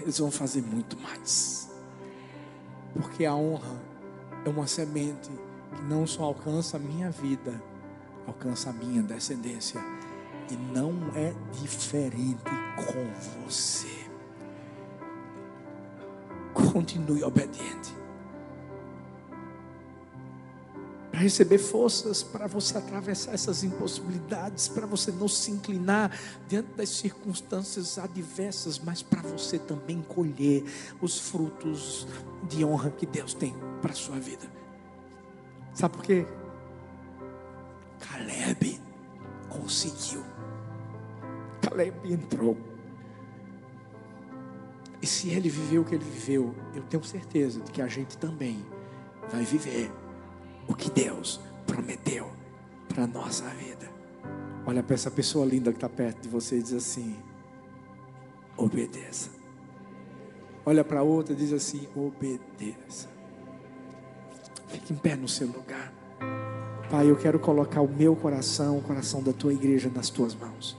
eles 0.00 0.18
vão 0.18 0.28
fazer 0.28 0.62
muito 0.62 0.98
mais. 0.98 1.70
Porque 2.94 3.24
a 3.24 3.36
honra 3.36 3.80
é 4.44 4.48
uma 4.48 4.66
semente 4.66 5.30
que 5.76 5.82
não 5.82 6.04
só 6.04 6.24
alcança 6.24 6.78
a 6.78 6.80
minha 6.80 7.12
vida, 7.12 7.62
alcança 8.26 8.70
a 8.70 8.72
minha 8.72 9.04
descendência. 9.04 9.80
E 10.50 10.56
não 10.56 10.94
é 11.14 11.32
diferente 11.52 12.42
com 12.74 13.44
você. 13.44 13.97
Continue 16.78 17.24
obediente. 17.24 17.92
Para 21.10 21.18
receber 21.18 21.58
forças, 21.58 22.22
para 22.22 22.46
você 22.46 22.78
atravessar 22.78 23.34
essas 23.34 23.64
impossibilidades, 23.64 24.68
para 24.68 24.86
você 24.86 25.10
não 25.10 25.26
se 25.26 25.50
inclinar 25.50 26.16
diante 26.46 26.68
das 26.76 26.90
circunstâncias 26.90 27.98
adversas, 27.98 28.78
mas 28.78 29.02
para 29.02 29.22
você 29.22 29.58
também 29.58 30.00
colher 30.02 30.64
os 31.02 31.18
frutos 31.18 32.06
de 32.48 32.64
honra 32.64 32.92
que 32.92 33.06
Deus 33.06 33.34
tem 33.34 33.52
para 33.82 33.90
a 33.90 33.96
sua 33.96 34.20
vida. 34.20 34.46
Sabe 35.74 35.96
por 35.96 36.04
quê? 36.04 36.24
Caleb 37.98 38.80
conseguiu. 39.48 40.22
Caleb 41.60 42.12
entrou. 42.12 42.56
E 45.00 45.06
se 45.06 45.30
ele 45.30 45.48
viveu 45.48 45.82
o 45.82 45.84
que 45.84 45.94
ele 45.94 46.04
viveu, 46.04 46.54
eu 46.74 46.82
tenho 46.82 47.04
certeza 47.04 47.60
de 47.60 47.70
que 47.70 47.80
a 47.80 47.86
gente 47.86 48.18
também 48.18 48.64
vai 49.30 49.44
viver 49.44 49.90
o 50.66 50.74
que 50.74 50.90
Deus 50.90 51.40
prometeu 51.66 52.30
para 52.88 53.04
a 53.04 53.06
nossa 53.06 53.44
vida. 53.50 53.88
Olha 54.66 54.82
para 54.82 54.94
essa 54.94 55.10
pessoa 55.10 55.46
linda 55.46 55.70
que 55.70 55.76
está 55.76 55.88
perto 55.88 56.22
de 56.22 56.28
você 56.28 56.58
e 56.58 56.62
diz 56.62 56.72
assim: 56.72 57.16
obedeça. 58.56 59.30
Olha 60.66 60.84
para 60.84 61.02
outra 61.02 61.32
e 61.32 61.36
diz 61.36 61.52
assim: 61.52 61.88
obedeça. 61.94 63.08
Fique 64.66 64.92
em 64.92 64.96
pé 64.96 65.16
no 65.16 65.28
seu 65.28 65.46
lugar. 65.46 65.92
Pai, 66.90 67.10
eu 67.10 67.16
quero 67.16 67.38
colocar 67.38 67.80
o 67.80 67.88
meu 67.88 68.16
coração, 68.16 68.78
o 68.78 68.82
coração 68.82 69.22
da 69.22 69.32
tua 69.32 69.52
igreja 69.52 69.90
nas 69.94 70.10
tuas 70.10 70.34
mãos. 70.34 70.76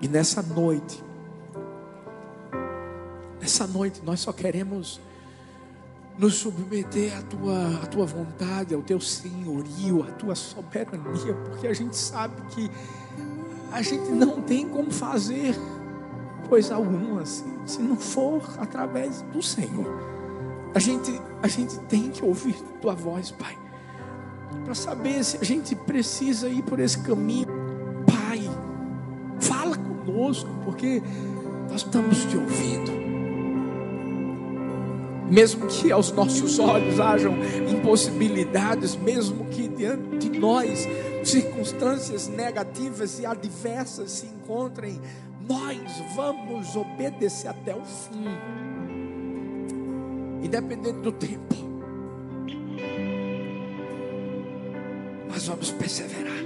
E 0.00 0.06
nessa 0.06 0.42
noite, 0.42 1.02
nessa 3.48 3.66
noite 3.66 4.02
nós 4.04 4.20
só 4.20 4.30
queremos 4.30 5.00
nos 6.18 6.34
submeter 6.34 7.16
à 7.16 7.22
tua, 7.22 7.82
à 7.82 7.86
tua 7.86 8.04
vontade, 8.04 8.74
ao 8.74 8.82
teu 8.82 9.00
senhorio, 9.00 10.02
à 10.02 10.12
tua 10.12 10.34
soberania, 10.34 11.32
porque 11.46 11.66
a 11.66 11.72
gente 11.72 11.96
sabe 11.96 12.34
que 12.50 12.70
a 13.72 13.80
gente 13.80 14.10
não 14.10 14.42
tem 14.42 14.68
como 14.68 14.90
fazer 14.90 15.54
coisa 16.46 16.74
alguma 16.74 17.22
assim, 17.22 17.50
se 17.64 17.80
não 17.80 17.96
for 17.96 18.42
através 18.58 19.22
do 19.32 19.42
Senhor. 19.42 19.98
A 20.74 20.78
gente, 20.78 21.18
a 21.42 21.48
gente 21.48 21.78
tem 21.88 22.10
que 22.10 22.22
ouvir 22.22 22.54
tua 22.82 22.94
voz, 22.94 23.30
Pai, 23.30 23.56
para 24.62 24.74
saber 24.74 25.24
se 25.24 25.38
a 25.38 25.44
gente 25.44 25.74
precisa 25.74 26.50
ir 26.50 26.62
por 26.64 26.78
esse 26.80 26.98
caminho. 26.98 27.48
Pai, 28.06 28.42
fala 29.40 29.74
conosco, 29.74 30.50
porque 30.66 31.02
nós 31.70 31.80
estamos 31.80 32.26
te 32.26 32.36
ouvindo 32.36 32.97
mesmo 35.30 35.66
que 35.66 35.92
aos 35.92 36.10
nossos 36.12 36.58
olhos 36.58 36.98
hajam 36.98 37.34
impossibilidades, 37.68 38.96
mesmo 38.96 39.44
que 39.46 39.68
diante 39.68 40.28
de 40.28 40.38
nós 40.38 40.86
circunstâncias 41.24 42.28
negativas 42.28 43.18
e 43.18 43.26
adversas 43.26 44.10
se 44.10 44.26
encontrem, 44.26 45.00
nós 45.46 45.78
vamos 46.14 46.74
obedecer 46.76 47.48
até 47.48 47.74
o 47.74 47.84
fim, 47.84 48.24
independente 50.42 51.00
do 51.00 51.12
tempo. 51.12 51.54
Nós 55.28 55.46
vamos 55.46 55.70
perseverar, 55.70 56.42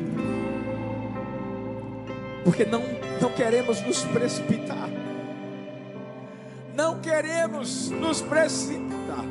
porque 2.45 2.65
não, 2.65 2.83
não 3.21 3.31
queremos 3.31 3.81
nos 3.83 4.05
precipitar 4.05 4.89
queremos 7.03 7.91
nos 7.91 8.23
precipitar. 8.23 9.25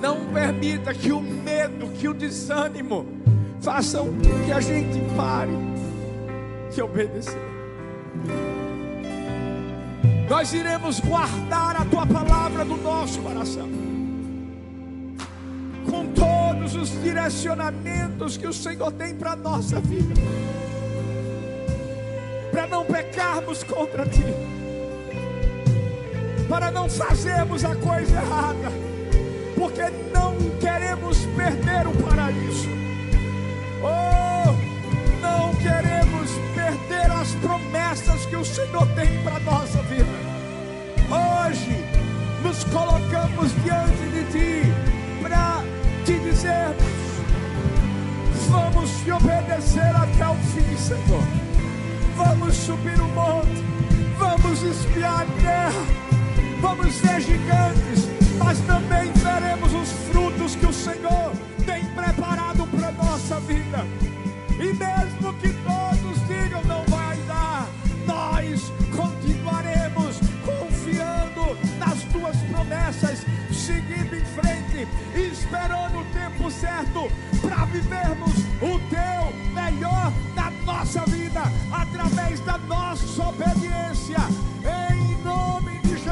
Não 0.00 0.32
permita 0.32 0.94
que 0.94 1.10
o 1.10 1.20
medo, 1.20 1.88
que 1.92 2.06
o 2.06 2.14
desânimo 2.14 3.06
façam 3.60 4.08
que 4.44 4.52
a 4.52 4.60
gente 4.60 5.00
pare 5.16 5.50
de 6.72 6.80
obedecer. 6.80 7.48
Nós 10.28 10.52
iremos 10.52 11.00
guardar 11.00 11.80
a 11.80 11.84
tua 11.86 12.06
palavra 12.06 12.64
no 12.64 12.76
nosso 12.76 13.20
coração. 13.20 13.68
Com 15.90 16.06
todos 16.12 16.76
os 16.76 16.90
direcionamentos 17.02 18.36
que 18.36 18.46
o 18.46 18.52
Senhor 18.52 18.92
tem 18.92 19.14
para 19.14 19.32
a 19.32 19.36
nossa 19.36 19.80
vida. 19.80 20.14
Para 22.52 22.66
não 22.66 22.84
pecarmos 22.84 23.64
contra 23.64 24.06
ti 24.06 24.22
para 26.48 26.70
não 26.70 26.88
fazermos 26.88 27.64
a 27.64 27.74
coisa 27.76 28.16
errada, 28.16 28.72
porque 29.54 29.82
não 30.12 30.34
queremos 30.58 31.18
perder 31.36 31.86
o 31.86 31.92
paraíso. 32.02 32.68
Oh, 33.82 34.52
não 35.20 35.54
queremos 35.56 36.30
perder 36.54 37.10
as 37.12 37.34
promessas 37.34 38.24
que 38.26 38.36
o 38.36 38.44
Senhor 38.44 38.86
tem 38.94 39.22
para 39.22 39.36
a 39.36 39.40
nossa 39.40 39.82
vida. 39.82 40.06
Hoje 41.10 41.84
nos 42.42 42.64
colocamos 42.64 43.52
diante 43.62 44.08
de 44.12 44.24
Ti 44.32 44.72
para 45.22 45.62
te 46.06 46.18
dizermos: 46.18 46.82
vamos 48.48 48.90
te 49.02 49.12
obedecer 49.12 49.94
até 49.94 50.28
o 50.28 50.34
fim, 50.34 50.76
Senhor. 50.76 51.22
Vamos 52.16 52.56
subir 52.56 53.00
o 53.00 53.08
monte, 53.08 53.62
vamos 54.18 54.62
espiar 54.62 55.22
a 55.22 55.40
terra 55.40 56.08
vamos 56.60 56.94
ser 56.94 57.20
gigantes, 57.20 58.08
mas 58.38 58.58
também 58.60 59.12
veremos 59.12 59.72
os 59.74 59.92
frutos 60.10 60.56
que 60.56 60.66
o 60.66 60.72
Senhor 60.72 61.32
tem 61.64 61.84
preparado 61.86 62.66
para 62.66 62.92
nossa 62.92 63.40
vida. 63.40 63.86
E 64.54 64.72
mesmo 64.72 65.32
que 65.34 65.48
todos 65.50 66.26
digam 66.26 66.62
não 66.64 66.84
vai 66.86 67.16
dar, 67.26 67.68
nós 68.06 68.72
continuaremos 68.94 70.18
confiando 70.44 71.56
nas 71.78 72.02
tuas 72.04 72.36
promessas, 72.50 73.24
seguindo 73.52 74.16
em 74.16 74.24
frente, 74.24 74.88
esperando 75.14 76.00
o 76.00 76.04
tempo 76.06 76.50
certo 76.50 77.08
para 77.40 77.64
vivermos 77.66 78.34
o 78.60 78.78
teu 78.88 79.52
melhor 79.54 80.12
na 80.34 80.50
nossa 80.64 81.00
vida 81.06 81.42
através 81.70 82.40
da 82.40 82.58
nossa 82.58 83.28
obediência 83.28 84.18